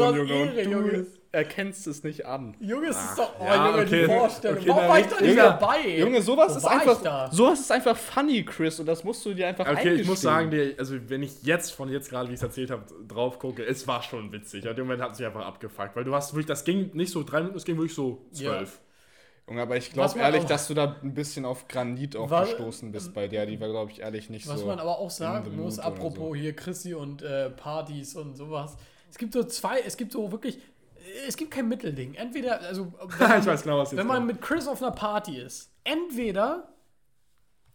[0.00, 1.06] war Junge, und Ehre, Junge.
[1.34, 2.54] Du erkennst es nicht an.
[2.60, 3.32] Junge, es ist doch.
[3.38, 4.06] Oh, ja, Junge, die okay.
[4.06, 4.58] Vorstellung.
[4.58, 5.98] Okay, Warum war ich da nicht Junge, dabei?
[5.98, 7.30] Junge, sowas Wo ist einfach, da?
[7.32, 10.50] sowas ist einfach funny, Chris, und das musst du dir einfach Okay, ich muss sagen,
[10.50, 13.64] der, also wenn ich jetzt von jetzt gerade, wie ich es erzählt habe, drauf gucke,
[13.64, 14.64] es war schon witzig.
[14.64, 17.12] In dem Moment hat es mich einfach abgefuckt, weil du hast wirklich, das ging nicht
[17.12, 18.80] so drei Minuten, es ging wirklich so zwölf.
[19.46, 22.30] Junge, aber ich Was glaube ehrlich, auch- dass du da ein bisschen auf Granit auch
[22.30, 23.44] War- gestoßen bist bei der.
[23.44, 24.66] Die war, glaube ich, ehrlich nicht Was so.
[24.66, 28.76] man aber auch sagen muss, apropos hier Chrissy und äh, Partys und sowas.
[29.10, 30.58] Es gibt so zwei, es gibt so wirklich,
[31.26, 32.14] es gibt kein Mittelding.
[32.14, 34.26] Entweder, also, wenn man, ich weiß genau, was jetzt wenn man kommt.
[34.28, 36.68] mit Chris auf einer Party ist, entweder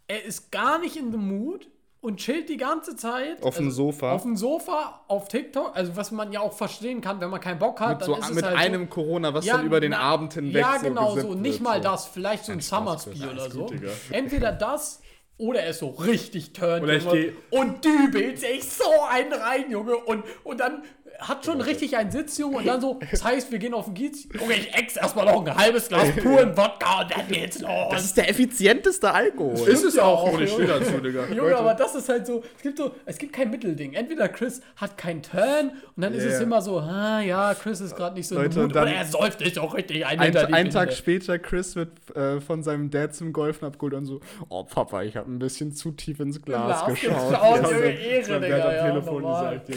[0.08, 1.70] er ist gar nicht in the mood
[2.02, 4.14] und chillt die ganze Zeit Auf dem also Sofa.
[4.14, 7.60] Auf dem Sofa, auf TikTok, also was man ja auch verstehen kann, wenn man keinen
[7.60, 9.66] Bock hat, Mit, so, dann ist mit es halt einem so, Corona, was Ja, dann
[9.66, 11.38] über den na- Abend hinweg Ja, so genau gesippt so.
[11.38, 11.90] Nicht mal so.
[11.90, 13.32] das, vielleicht so ein Chris.
[13.34, 13.66] oder so.
[13.66, 13.82] gut.
[14.12, 15.02] Entweder das
[15.38, 16.84] oder er ist so richtig turned.
[16.84, 19.96] Oder ich Junge, und dübelt sich so einen rein, Junge.
[19.96, 20.84] Und, und dann
[21.20, 22.58] hat schon richtig einen Sitz, Junge.
[22.58, 24.28] Und dann so, das heißt, wir gehen auf den Kiez.
[24.40, 27.70] Junge, ich ex erstmal noch ein halbes Glas puren Wodka und dann geht's los.
[27.92, 29.68] Das ist der effizienteste Alkohol.
[29.68, 31.26] Ist es ja auch, ich stehe dazu, Digga.
[31.28, 33.94] Junge, aber das ist halt so, es gibt so, es gibt kein Mittelding.
[33.94, 37.82] Entweder Chris hat keinen Turn und dann ist Ja, es immer so, ah ja, Chris
[37.82, 40.20] ist gerade nicht so Leute, Mut, und dann- oder er säuft sich auch richtig ein
[40.20, 44.22] Ein, einen Tag später, Chris wird äh, von seinem Dad zum Golfen abgeholt und so,
[44.50, 47.30] oh Papa, ich habe ein bisschen zu tief ins Glas, Glas geschaut.
[47.30, 47.90] geschaut, Ja, Junge.
[47.92, 49.60] Ehre, Das Digga, am ja, Telefon normal.
[49.66, 49.68] gesagt,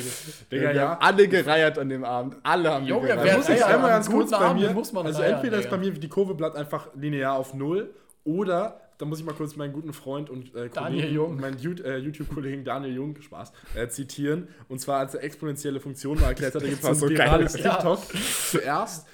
[0.52, 0.68] Digga.
[0.68, 0.98] Digga, ja.
[1.00, 2.36] alle gereiert an dem Abend.
[2.42, 3.24] Alle haben Junge, gereiert.
[3.24, 4.70] wer muss ich Ja, einmal ganz kurz bei mir.
[4.70, 7.94] muss man also reiern, entweder ist bei mir die Kurve bleibt einfach linear auf null
[8.24, 11.40] oder da muss ich mal kurz meinen guten Freund und äh, Daniel Kollegen, Jung.
[11.40, 14.46] meinen äh, YouTube-Kollegen Daniel Jung, Spaß, äh, zitieren.
[14.68, 17.58] Und zwar als er exponentielle Funktion mal erklärt hat, da gibt es war so virales
[17.58, 17.72] Ja.
[17.74, 17.98] TikTok.
[18.50, 19.08] Zuerst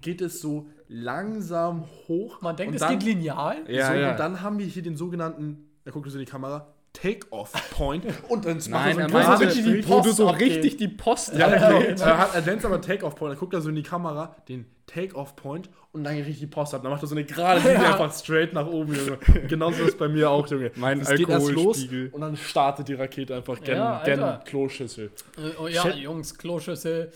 [0.00, 2.40] geht es so langsam hoch.
[2.40, 3.56] Man denkt, und es dann, geht lineal.
[3.68, 4.10] Ja, so, ja.
[4.12, 6.73] Und dann haben wir hier den sogenannten, da guckt es in die Kamera,
[7.04, 8.04] Take-Off-Point.
[8.28, 10.48] Und dann Nein, er er so meinte, geraden die Post so abgeht.
[10.56, 11.80] richtig die Post Ja, Ja, genau.
[12.04, 13.34] Er, hat, er nennt aber Take-Off-Point.
[13.34, 16.82] Er guckt da so in die Kamera, den Take-Off-Point und dann richtig die Post ab.
[16.82, 17.92] Dann macht er so eine gerade Linie Ja.
[17.92, 19.18] einfach straight nach oben, Junge.
[19.48, 20.70] Genauso ist es bei mir auch, Junge.
[20.76, 22.08] Mein Es geht erst los Alkoholspiegel.
[22.12, 24.22] und dann startet die Rakete einfach gen, Ja, gen.
[24.44, 25.10] Kloschüssel.
[25.36, 25.96] Äh, Oh ja, Shit.
[25.96, 27.12] Jungs, Kloschüssel.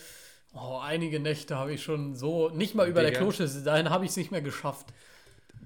[0.55, 3.21] Oh, einige Nächte habe ich schon so, nicht mal über der Digga.
[3.23, 4.87] Kloschüssel, dahin habe ich es nicht mehr geschafft.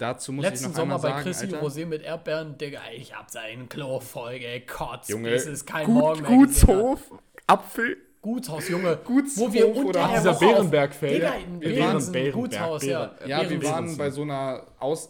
[0.02, 3.30] Dazu muss Letzten ich noch Sommer einmal bei Chrissy Rosé mit Erdbeeren, Digga, ich hab
[3.30, 6.76] seinen Klo voll gekotzt, Junge, es kein Morgen gut, mehr gesehen hat.
[6.76, 7.00] Gutshof,
[7.46, 7.96] Apfel.
[8.20, 8.98] Gutshaus, Junge.
[9.04, 11.14] Gutshof wo wir oder- unter dieser Bärenbergfeld.
[11.14, 13.04] Digga, Ja, in wir waren Gutshaus, ja.
[13.06, 13.70] Bären- Ja, wir Behrensen.
[13.70, 15.08] waren bei so einer Aus,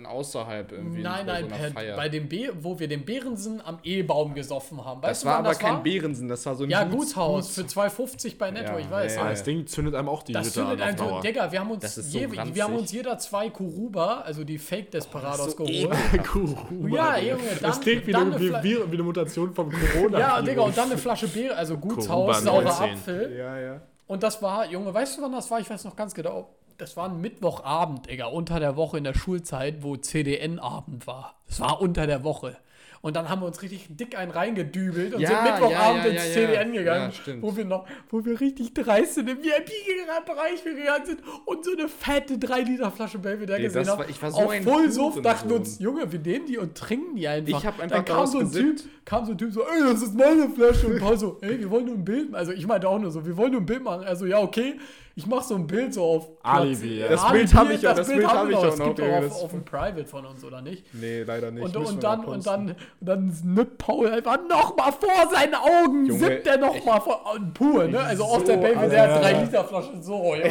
[0.00, 1.02] in außerhalb irgendwie.
[1.02, 1.96] Nein, nicht bei nein, so Feier.
[1.96, 5.02] bei dem B, wo wir den Behrensen am E-Baum gesoffen haben.
[5.02, 5.82] Weißt das du, war aber das kein war?
[5.82, 8.90] Behrensen, das war so ein Ja, Guts- Gutshaus Guts- für 2,50 bei Netto, Ja, ich
[8.90, 9.14] weiß.
[9.16, 9.30] ja, ja.
[9.30, 11.20] das Ding zündet einem auch die Das Hütte zündet an auf Dauer.
[11.20, 12.54] Digga, wir haben uns, Das ist so je, ranzig.
[12.54, 15.90] wir haben uns jeder zwei Kuruba, also die Fake Desperados so geholt.
[16.32, 17.32] Kuruba, Ja, Digga.
[17.36, 20.18] Junge, Das dann- klingt wie, dann eine, wie, wie, wie eine Mutation vom Corona.
[20.18, 22.90] Ja, Digga, und dann eine Flasche Beere, also Gutshaus, saurer 19.
[22.94, 23.36] Apfel.
[23.36, 23.80] Ja, ja.
[24.06, 25.60] Und das war, Junge, weißt du, wann das war?
[25.60, 26.48] Ich weiß noch ganz genau.
[26.80, 31.34] Das war ein Mittwochabend, Digga, unter der Woche in der Schulzeit, wo CDN-Abend war.
[31.46, 32.56] Das war unter der Woche.
[33.02, 36.22] Und dann haben wir uns richtig dick einen reingedübelt und Ja, sind Mittwochabend ja, ja,
[36.22, 36.32] ins.
[36.34, 41.64] CDN gegangen, wo wir noch, wo wir richtig dreist in den VIP-Bereich gegangen sind und
[41.64, 44.04] so eine fette 3 Liter Flasche Belvedere Ey, gesehen haben.
[44.06, 47.16] ich war so Auf ein Vollsuff dachten wir uns, Junge, wir nehmen die und trinken
[47.16, 47.58] die einfach.
[47.58, 49.06] Ich hab einfach Dann kam so ein Typ, gesippt.
[49.06, 50.86] kam so ein Typ so, ey, das ist meine Flasche.
[50.88, 52.40] Und Paul so, ey, wir wollen nur ein Bild machen.
[52.40, 54.04] Also ich meinte auch nur so, wir wollen nur ein Bild machen.
[54.04, 54.74] Also ja, okay.
[55.16, 56.28] Ich mache so ein Bild so auf.
[56.42, 57.08] Alibi, ja.
[57.08, 58.86] Das Alibi, Bild hab ich auch, das Bild haben hab wir ich auch Das noch,
[58.94, 60.84] gibt auch das- auf, auf dem Private von uns, oder nicht?
[60.94, 61.62] Nee, leider nicht.
[61.64, 66.18] Und, und, dann, und dann, und dann nimmt Paul einfach nochmal vor seinen Augen, Junge,
[66.18, 68.00] sippt er nochmal vor, und pur, ne?
[68.00, 70.50] Also aus so, der Baby, der hat 3 Liter Flasche, so, Junge.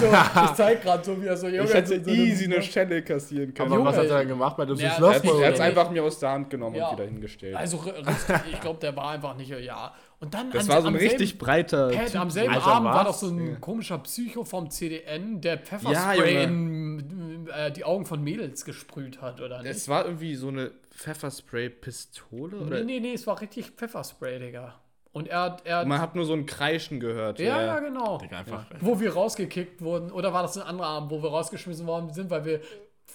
[0.00, 0.06] so,
[0.44, 1.64] ich zeig gerade so, wie er so, Junge.
[1.64, 3.68] Ich hätte so, so, easy eine Schelle kassieren können.
[3.68, 5.60] Aber Junge, was hat er denn gemacht bei dem Ja, er hat Nee.
[5.60, 6.88] einfach mir aus der Hand genommen Ja.
[6.88, 7.56] und wieder hingestellt.
[7.56, 7.82] Also,
[8.50, 9.92] ich glaube, der war einfach nicht, ja.
[10.20, 11.90] Und dann das an- war so ein am richtig selben- breiter.
[11.90, 12.16] Typ.
[12.20, 13.54] am selben Alter, Abend war doch so ein Ja.
[13.60, 16.42] komischer Psycho vom CDN, der Ja, Pfefferspray Junge.
[16.42, 19.70] in äh, die Augen von Mädels gesprüht hat, oder nicht?
[19.70, 22.56] Es war irgendwie so eine Pfefferspray-Pistole?
[22.56, 22.84] Nee, Oder?
[22.84, 24.74] nee, nee, es war richtig Pfefferspray, Digga.
[25.12, 25.62] Und er hat.
[25.66, 27.38] Er Man hat nur so ein Kreischen gehört.
[27.40, 28.18] ja, ja, genau.
[28.18, 28.66] Digga, einfach.
[28.80, 32.30] Wo wir rausgekickt wurden, oder war das ein anderer Abend, wo wir rausgeschmissen worden sind,
[32.30, 32.60] weil wir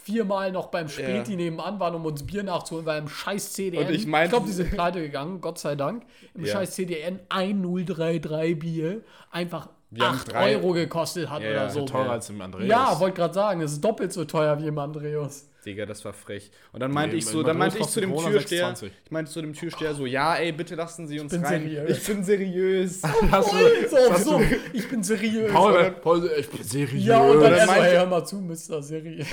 [0.04, 1.38] viermal noch beim Späti Ja.
[1.38, 3.88] nebenan waren, um uns Bier nachzuholen, weil im scheiß CDN.
[3.88, 6.04] Und ich meinte- glaube, die sind pleite gegangen, Gott sei Dank.
[6.36, 6.54] Im Ja.
[6.54, 9.02] scheiß CDN 1033 Bier
[9.32, 11.86] einfach Wir haben 8 drei- Euro gekostet hat Ja, oder ja, so.
[11.86, 12.68] Teurer als im Andreas.
[12.68, 15.50] Ja, wollte gerade sagen, es ist doppelt so teuer wie im Andreas.
[15.66, 16.52] Digga, das war frech.
[16.72, 18.90] Und dann meinte Nee, ich so, dann meinte ich zu dem kostet Türsteher, 6,20.
[19.06, 21.62] ich meinte zu dem Türsteher so, ja, ey, bitte lassen Sie uns bin rein.
[21.64, 21.98] seriös.
[21.98, 23.02] Ich bin seriös.
[23.32, 23.58] Hast du,
[23.90, 24.42] So, so,
[24.74, 25.52] ich bin seriös.
[25.52, 27.06] Paul, Paul, ich bin seriös.
[27.06, 28.82] ja, und dann er so, meinte- hey, hör mal zu, Mr.
[28.84, 29.28] Seriös.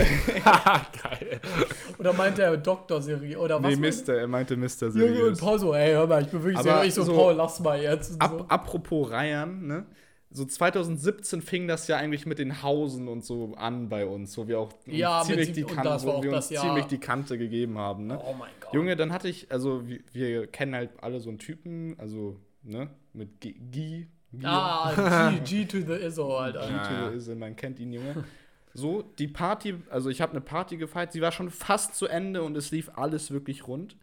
[0.44, 1.40] Geil.
[1.98, 3.02] Oder meint er Dr.
[3.02, 3.36] Seriös?
[3.36, 3.70] Oder was?
[3.70, 5.38] nee, Mister, er meinte Mister Junge und seriös.
[5.40, 6.86] Paul so, hey, hör mal, ich bin wirklich seriös.
[6.86, 8.12] Ich so, so- Paul, lass mal jetzt.
[8.12, 8.44] Und Ab, so.
[8.48, 9.84] apropos Reihen, ne?
[10.32, 14.46] So 2017 fing das ja eigentlich mit den Hausen und so an bei uns, wo
[14.46, 18.20] wir auch Ja, ziemlich die Kante, wo wir uns ziemlich die Kante gegeben haben, ne?
[18.24, 18.72] Oh mein Gott.
[18.72, 22.90] Junge, dann hatte ich, also wir, wir kennen halt alle so einen Typen, also, ne,
[23.12, 26.60] mit G, G, G Ah, G, G to the ISO, Alter.
[26.60, 28.24] G to the Isle, man kennt ihn, Junge.
[28.72, 32.44] So, die Party, also ich habe eine Party gefeiert, sie war schon fast zu Ende
[32.44, 33.96] und es lief alles wirklich rund.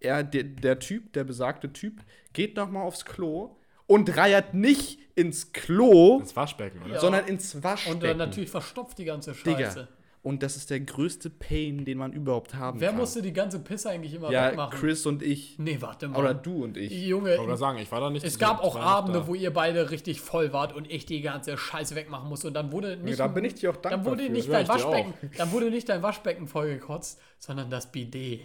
[0.00, 3.57] Er, der, der Typ, der besagte Typ, geht noch mal aufs Klo
[3.88, 6.94] und reiert nicht ins Klo, Das Waschbecken, oder?
[6.94, 7.00] Ja.
[7.00, 7.96] sondern ins Waschbecken.
[7.96, 9.58] Und dann natürlich verstopft die ganze Digga.
[9.58, 9.88] Scheiße.
[10.20, 12.98] Und das ist der größte Pain, den man überhaupt haben Wer kann.
[12.98, 14.78] musste die ganze Pisse eigentlich immer ja, wegmachen?
[14.78, 15.58] Chris und ich.
[15.58, 16.18] Nee, warte mal.
[16.18, 16.92] Oder du und ich.
[16.92, 18.26] Junge, Ich wollte sagen, ich war da nicht.
[18.26, 19.26] es gab auch Abende, da.
[19.28, 22.48] wo ihr beide richtig voll wart und ich die ganze Scheiße wegmachen musste.
[22.48, 23.18] Und dann wurde nicht.
[23.18, 24.32] da bin ich dir auch Dann dankbar wurde für.
[24.32, 28.40] nicht Ja, dein Waschbecken, dann wurde nicht dein Waschbecken vollgekotzt, sondern das Bidet.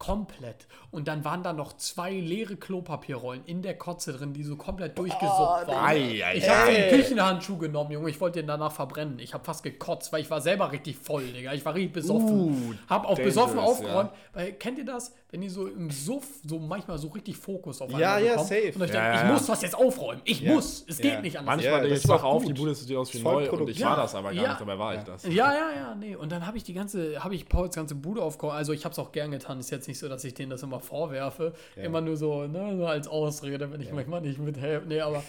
[0.00, 0.66] Komplett.
[0.90, 4.96] Und dann waren da noch zwei leere Klopapierrollen in der Kotze drin, die so komplett
[4.96, 5.68] durchgesuppt waren.
[5.68, 8.08] Ei, ei, Ich habe den Küchenhandschuh genommen, Junge.
[8.08, 9.18] Ich wollte den danach verbrennen.
[9.18, 11.52] Ich habe fast gekotzt, weil ich war selber richtig voll, Digga.
[11.52, 12.30] Ich war richtig besoffen.
[12.30, 13.62] Uh, hab auch besoffen ja.
[13.62, 14.10] aufgeräumt.
[14.32, 15.12] Weil, kennt ihr das?
[15.32, 18.48] Wenn ihr so im Suff so manchmal so richtig Fokus auf Ja, einmal ja, bekommt
[18.48, 18.72] safe.
[18.74, 19.32] Und euch Ja, denkt, ich ja.
[19.32, 20.20] muss das jetzt aufräumen.
[20.24, 20.52] Ich Ja.
[20.54, 20.84] muss.
[20.88, 21.02] Es Ja.
[21.10, 21.56] geht nicht anders.
[21.56, 23.90] Manchmal Ja, denke ich, wach auf, die Bude sieht aus wie neu und ich war
[23.96, 24.02] Ja.
[24.02, 24.48] das aber gar Ja.
[24.48, 25.22] nicht, dabei war ich das.
[25.24, 26.16] Ja, ja, ja, nee.
[26.16, 28.56] Und dann habe ich die ganze, habe ich Pauls ganze Bude aufgeräumt.
[28.56, 29.60] Also ich habe es auch gern getan.
[29.60, 31.52] Ist jetzt nicht so, dass ich denen das immer vorwerfe.
[31.76, 34.86] Immer nur so, ne, so als Ausrede, wenn ich manchmal nicht mithelfe.
[34.88, 35.22] Nee, aber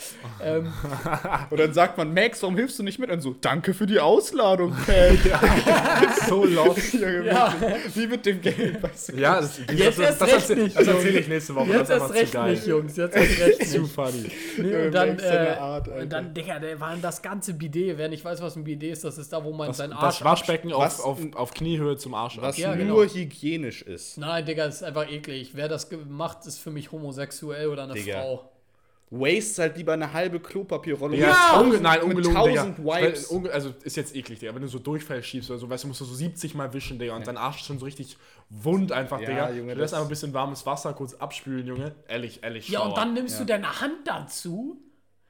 [0.43, 0.71] ähm,
[1.51, 3.11] Und dann sagt man, Max, warum hilfst du nicht mit?
[3.11, 5.17] Und so, danke für die Ausladung, Pat.
[6.27, 6.93] so lost.
[7.01, 7.53] Ja.
[7.93, 9.17] Wie mit dem Geld, weißt du?
[9.17, 9.59] Ja, das,
[9.97, 11.67] Jetzt das, erst das, recht erzähl- nicht, das erzähle ich nächste Woche.
[11.71, 12.51] jetzt das ist erst zu recht geil.
[12.51, 12.97] nicht, Jungs.
[12.97, 13.91] Jetzt erst recht Zu nicht.
[13.93, 14.31] funny.
[14.57, 17.97] Nee, und dann, äh, Art, und dann, Digga, der war das ganze Bidet.
[17.97, 19.99] Wer nicht weiß, was ein Bidet ist, das ist da, wo man Das, seinen das
[19.99, 22.37] Arsch Waschbecken Was- auf, auf, auf Kniehöhe zum Arsch.
[22.41, 23.13] Was Ja, nur genau.
[23.13, 24.17] hygienisch ist.
[24.17, 25.51] Nein, Digga, das ist einfach eklig.
[25.53, 28.19] Wer das macht, ist für mich homosexuell oder eine Digga.
[28.21, 28.50] Frau.
[29.11, 31.17] Waste halt lieber eine halbe Klopapierrolle.
[31.17, 31.51] Ja, mit Ja!
[31.59, 32.61] unge tausend- nein, mit ungelogen, Digga.
[32.63, 33.31] tausend Wipes.
[33.33, 34.55] Weil, also ist jetzt eklig, Digga.
[34.55, 36.97] Wenn du so Durchfall schiebst oder so, weißt du, musst du so 70 Mal wischen,
[36.97, 37.15] Digga.
[37.17, 38.17] Und dein Arsch ist schon so richtig
[38.49, 39.51] wund einfach, Ja, Digga.
[39.51, 41.93] Junge, du lässt das- einfach ein bisschen warmes Wasser kurz abspülen, Junge.
[42.07, 42.95] Ehrlich, ehrlich, Ja, und Schauer.
[42.95, 44.81] dann nimmst du deine Hand dazu,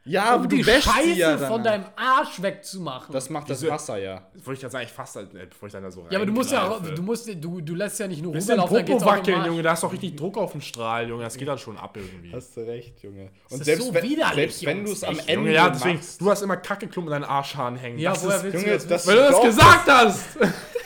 [0.03, 3.13] ja, um du die Scheiße ja von deinem Arsch wegzumachen.
[3.13, 3.71] Das macht das Wieso?
[3.71, 4.21] Wasser ja.
[4.43, 6.25] Wollte ich gerade sagen, ich fasse halt nicht, bevor ich dann da so ja, aber
[6.25, 6.95] du musst ja, reingreife.
[6.95, 9.45] du musst, du, du lässt ja nicht nur rüberlaufen, dann geht's auch wackeln.
[9.45, 9.61] Junge.
[9.61, 11.23] Da ist doch richtig Druck auf dem Strahl, Junge.
[11.23, 12.33] Das geht dann schon ab irgendwie.
[12.33, 13.29] Hast du recht, Junge.
[13.49, 15.19] Und ist selbst, so wenn, widerlich, selbst wenn du es am.
[15.19, 17.99] Ende Junge, ja, deswegen, machst, du hast immer Kackeklumpen in deinen Arschhaaren hängen.
[17.99, 20.25] Ja, das woher ist, willst Junge, du das das- weil du das gesagt hast!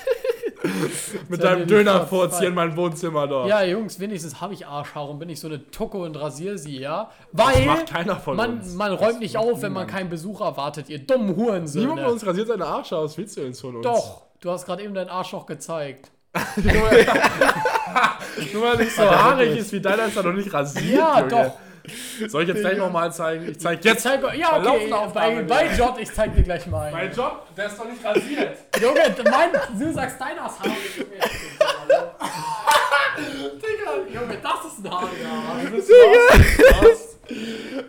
[1.29, 3.47] Mit deinem Dönerfurz hier in meinem Wohnzimmer doch.
[3.47, 6.79] Ja, Jungs, wenigstens habe ich Arschhaare und bin ich so eine Tucke und rasier sie,
[6.79, 7.09] ja?
[7.31, 8.73] Weil macht keiner von man, uns.
[8.73, 11.85] man räumt nicht auf, wenn man keinen Besuch erwartet, ihr dummen Hurensöhne.
[11.85, 13.17] Niemand von uns rasiert seine Arsch aus.
[13.17, 13.83] Willst du uns von uns?
[13.83, 16.11] Doch, du hast gerade eben deinen Arschloch gezeigt.
[18.53, 20.93] Nur weil nicht so haarig ist wie deiner, ist er noch nicht rasiert.
[20.93, 21.29] Ja, Junge.
[21.29, 21.53] doch.
[22.27, 23.49] Soll ich jetzt gleich nochmal zeigen?
[23.49, 24.03] Ich zeig Ich jetzt.
[24.03, 25.75] zeig, ja, Bei okay, bei, bei.
[25.75, 26.91] Jot, ich zeig dir gleich mal.
[26.91, 28.57] Mein Job, der ist doch nicht rasiert.
[28.81, 30.53] Junge, mein, du sagst dein Haare.
[33.17, 35.09] Digga, Junge, das ist ein Haar.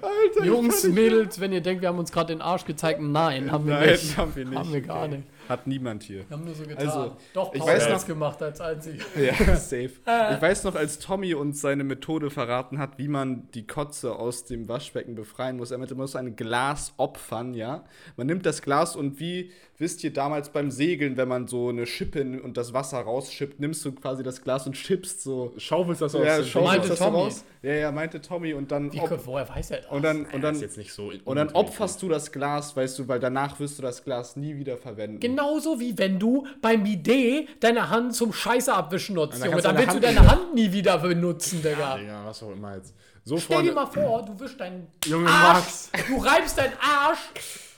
[0.00, 3.66] Alter, Jungs, Mädels, wenn ihr denkt, wir haben uns gerade den Arsch gezeigt, nein, haben
[3.66, 4.16] wir Nein, nicht.
[4.16, 5.08] haben wir nicht, Haben wir gar okay.
[5.08, 5.22] nicht.
[5.48, 6.28] Hat niemand hier.
[6.28, 6.86] Wir haben nur so getan.
[6.88, 9.00] Also, Doch, ich Paul weiß hat noch- es gemacht als einzig.
[9.16, 9.90] Ja, safe.
[10.06, 14.44] Ich weiß noch, als Tommy uns seine Methode verraten hat, wie man die Kotze aus
[14.44, 15.70] dem Waschbecken befreien muss.
[15.70, 17.84] Er meinte, man muss ein Glas opfern, ja.
[18.16, 21.86] Man nimmt das Glas und wie, wisst ihr, damals beim Segeln, wenn man so eine
[21.86, 25.52] Schippe und das Wasser rausschippt, nimmst du quasi das Glas und schippst so.
[25.56, 27.18] Schaufelst das aus Ja, dem schaufelst Meinte das Tommy.
[27.18, 27.44] raus.
[27.62, 28.54] Ja, ja, meinte Tommy.
[28.54, 29.90] Und dann, Wie, woher weiß er das?
[29.90, 31.10] und dann, und Das dann, ist jetzt nicht so.
[31.24, 34.56] und dann opferst du das Glas, weißt du, weil danach wirst du das Glas nie
[34.56, 35.20] wieder verwenden.
[35.36, 39.60] Genauso wie wenn du beim Bidet deine Hand zum Scheiße abwischen nutzt, dann Junge.
[39.60, 41.98] du Dann willst du Hand deine Hand nie wieder benutzen, Digga.
[41.98, 42.94] Digga, was auch immer jetzt.
[43.22, 43.74] So, Stell dir Freunde.
[43.74, 45.90] mal vor, du wischst deinen Junge Arsch, Max.
[46.08, 47.18] du reibst deinen Arsch.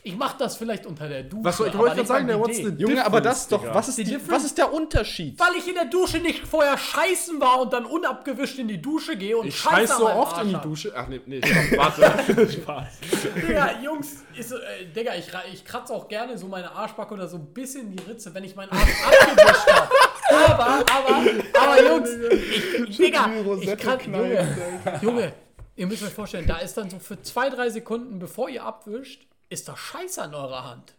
[0.08, 1.44] Ich mach das vielleicht unter der Dusche.
[1.44, 4.04] Was soll ich wollte sagen, der what's the Junge, aber das doch, was ist, Die
[4.04, 5.38] difference- was ist der Unterschied?
[5.38, 9.16] Weil ich in der Dusche nicht vorher scheißen war und dann unabgewischt in die Dusche
[9.18, 10.60] gehe und Ich Scheiße so oft Arsch in die.
[10.62, 10.92] Dusche.
[10.96, 12.48] Ach nee, nee, stopp, warte.
[12.52, 12.86] Spaß.
[13.46, 14.56] Digga, Jungs, ist, äh,
[14.96, 18.02] Digga, ich, ich kratze auch gerne so meine Arschbacke oder so ein bisschen in die
[18.04, 19.88] Ritze, wenn ich meinen Arsch abgewischt habe.
[20.30, 21.22] Aber, aber,
[21.60, 22.10] aber, Jungs,
[22.88, 24.56] ich, Digga, ich Rosette kann, Junge,
[25.02, 25.32] Junge,
[25.76, 29.26] ihr müsst euch vorstellen, da ist dann so für zwei, drei Sekunden, bevor ihr abwischt,
[29.48, 30.94] ist da Scheiße an eurer Hand,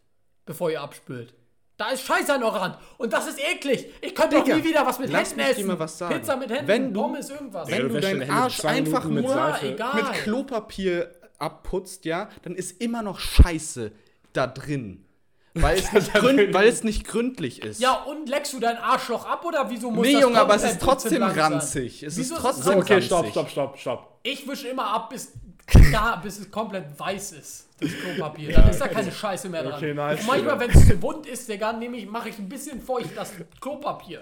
[0.46, 1.34] bevor ihr abspült.
[1.78, 2.78] Da ist Scheiße an eurer Hand.
[2.98, 3.88] Und das ist eklig.
[4.02, 5.68] Ich könnte doch nie wieder was mit lass Händen mich dir essen.
[5.68, 6.16] mal was sagen.
[6.20, 7.70] Pizza mit Händen, Wenn du- Pommes, irgendwas.
[7.70, 9.96] Ja, Wenn du deinen Arsch einfach mit nur egal.
[9.96, 13.94] mit Klopapier abputzt, ja, dann ist immer noch Scheiße
[14.34, 15.06] da drin.
[15.54, 17.80] Weil es nicht, gründ, weil es nicht gründlich ist.
[17.80, 20.64] Ja, und leckst du dein Arschloch ab oder wieso muss nee, das Junge, aber es
[20.64, 22.04] ist trotzdem ranzig.
[22.04, 23.06] Es Wieso ist trotzdem So, okay, ranzig.
[23.08, 24.20] stopp, stopp, stopp, stopp.
[24.24, 25.32] Ich wische immer ab, bis,
[25.94, 28.54] ja, bis es komplett weiß ist, das Klopapier.
[28.54, 29.74] Dann ist da keine Scheiße mehr dran.
[29.74, 30.26] Okay, nice.
[30.26, 33.34] Manchmal, wenn es zu bunt ist, Digga, nehme ich, mache ich ein bisschen feucht das
[33.60, 34.22] Klopapier.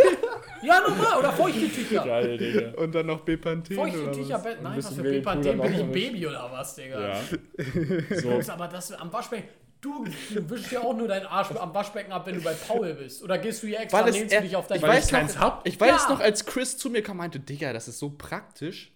[0.62, 1.18] ja, normal.
[1.18, 2.04] Oder feuchte Tücher.
[2.04, 2.72] Geil, Digga.
[2.80, 4.56] Und dann noch Bepanthen Feuchte oder Tücher, was?
[4.62, 7.00] Nein, was für Bepanthen bin ich ein Baby oder was, Digga.
[7.08, 7.20] Ja.
[8.22, 9.48] Jungs, aber das am Waschbecken,
[9.80, 12.94] du, du wischst ja auch nur deinen Arsch am Waschbecken ab, wenn du bei Paul
[12.94, 13.22] bist.
[13.22, 15.66] Oder gehst du hier extra, lehnst du dich auf dein ich weiß noch, hab?
[15.66, 16.10] Ich weiß Ja.
[16.10, 18.92] noch, als Chris zu mir kam, meinte, Digga, das ist so praktisch.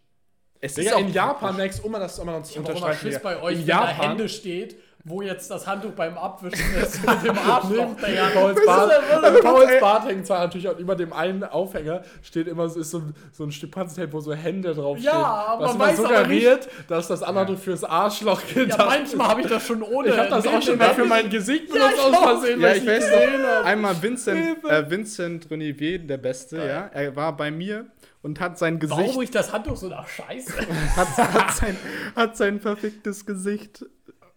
[0.60, 1.56] Es Digga, auch in Japan.
[1.56, 3.00] Max, um das um mal zu Ich hab auch immer unterstreichen.
[3.00, 3.34] Schiss Digga.
[3.34, 7.00] bei euch, in wenn da Japan, Hände steht, wo jetzt das Handtuch beim Abwischen ist
[7.00, 8.28] mit dem Arschloch, Digga.
[8.34, 11.42] Pauls Das Bart, ist ja also Pauls Bart hängt zwar natürlich auch über dem einen
[11.44, 15.14] Aufhänger steht immer so, ist so ein, so ein Stück Panzertape, wo so Hände draufstehen.
[15.14, 19.28] Ja, aber was man weiß aber suggeriert, dass das andere fürs Arschloch Ja, gedacht manchmal
[19.28, 20.08] habe ich das schon ohne.
[20.08, 22.16] Ich habe das auch schon mal für mein Gesicht benutzt ich aus.
[22.16, 22.60] Versehen.
[22.60, 26.90] Ja, weil ich nicht weiß gesehen noch, einmal Vincent, äh, Vincent Renivier, der Beste, ja,
[26.92, 27.86] er war bei mir
[28.22, 30.52] und hat sein Warum Gesicht, ich das Handtuch so nach Scheiße?
[30.96, 31.76] hat, hat, sein,
[32.14, 33.86] hat sein verficktes Gesicht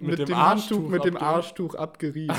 [0.04, 1.18] mit, dem dem, Arschtuch mit dem abgerieben.
[1.18, 2.36] Arschtuch abgerieben.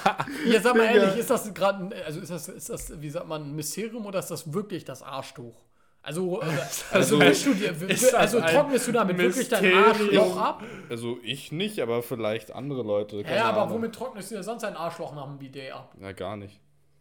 [0.46, 3.42] Jetzt sag mal ehrlich, ist das gerade, also ist das, ist das, wie sagt man,
[3.42, 5.54] ein Mysterium oder ist das wirklich das Arschtuch?
[6.02, 6.46] Also, äh,
[6.92, 9.74] also, wischst du dir, ist das also ein trocknest du damit wirklich dein?
[9.74, 10.62] Arschloch ab?
[10.88, 13.22] Also ich nicht, aber vielleicht andere Leute.
[13.22, 15.92] Ja, aber womit trocknest du dir sonst ein Arschloch nach dem Bidet ab?
[15.98, 16.60] Na, gar nicht.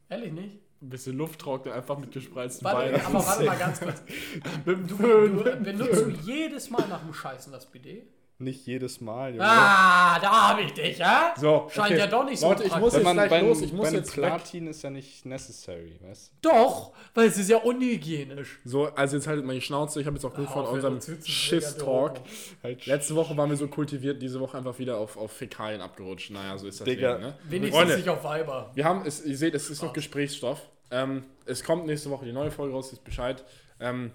[0.09, 0.59] Ehrlich nicht?
[0.82, 3.05] Ein bisschen Luft trocknen, einfach mit gespreizten Warte, Beinen.
[3.05, 4.03] aber warte mal ganz kurz.
[4.65, 8.07] Mit Du, du, benutzt du jedes Mal nach dem Scheißen das Bidet?
[8.39, 9.31] Nicht jedes Mal.
[9.31, 9.43] Junge.
[9.43, 11.33] Ah, da habe ich dich, ja?
[11.35, 11.97] So, Scheint okay.
[11.97, 13.61] ja doch nicht so Leute, ich muss Wenn jetzt man gleich bei, los.
[13.61, 14.25] Ich muss jetzt weg.
[14.25, 18.59] Platin ist ja nicht necessary, weißt Doch, weil es ist ja unhygienisch.
[18.63, 19.99] So, also jetzt haltet mal die Schnauze.
[19.99, 20.99] Ich habe jetzt auch genug von Auf, unserem.
[20.99, 22.13] Digga,
[22.61, 26.29] Halt Letzte Woche waren wir so kultiviert, diese Woche einfach wieder auf, auf Fäkalien abgerutscht.
[26.29, 27.13] Naja, so ist das Digga.
[27.13, 27.38] Leben, ne?
[27.45, 28.69] Wenigstens Freunde, nicht auf Weiber.
[28.75, 30.61] wir haben, es, ihr seht, es ist noch Gesprächsstoff.
[30.91, 33.43] Ähm, es kommt nächste Woche die neue Folge raus, ist Bescheid.
[33.79, 34.11] Ähm,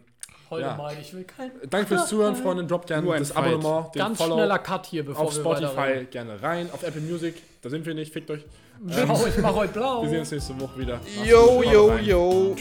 [0.53, 0.77] Heute Ja.
[0.77, 1.51] mal, ich will kein.
[1.71, 2.65] danke fürs Zuhören, Freunde.
[2.67, 3.47] Droppt gerne das Fight.
[3.55, 6.69] Abonnement, den Ganz Follow schneller Cut hier, bevor auf wir Spotify gerne rein.
[6.73, 8.45] Auf Apple Music, da sind wir nicht, fickt euch.
[8.81, 10.03] Blau, ich mach heute blau.
[10.03, 10.95] Wir sehen uns nächste Woche wieder.
[10.97, 12.05] Macht's Yo, yo, rein.
[12.05, 12.57] yo.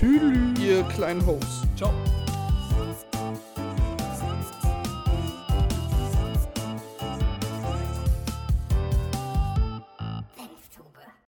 [0.62, 1.64] Ihr kleinen Hosts.
[1.76, 1.92] Ciao.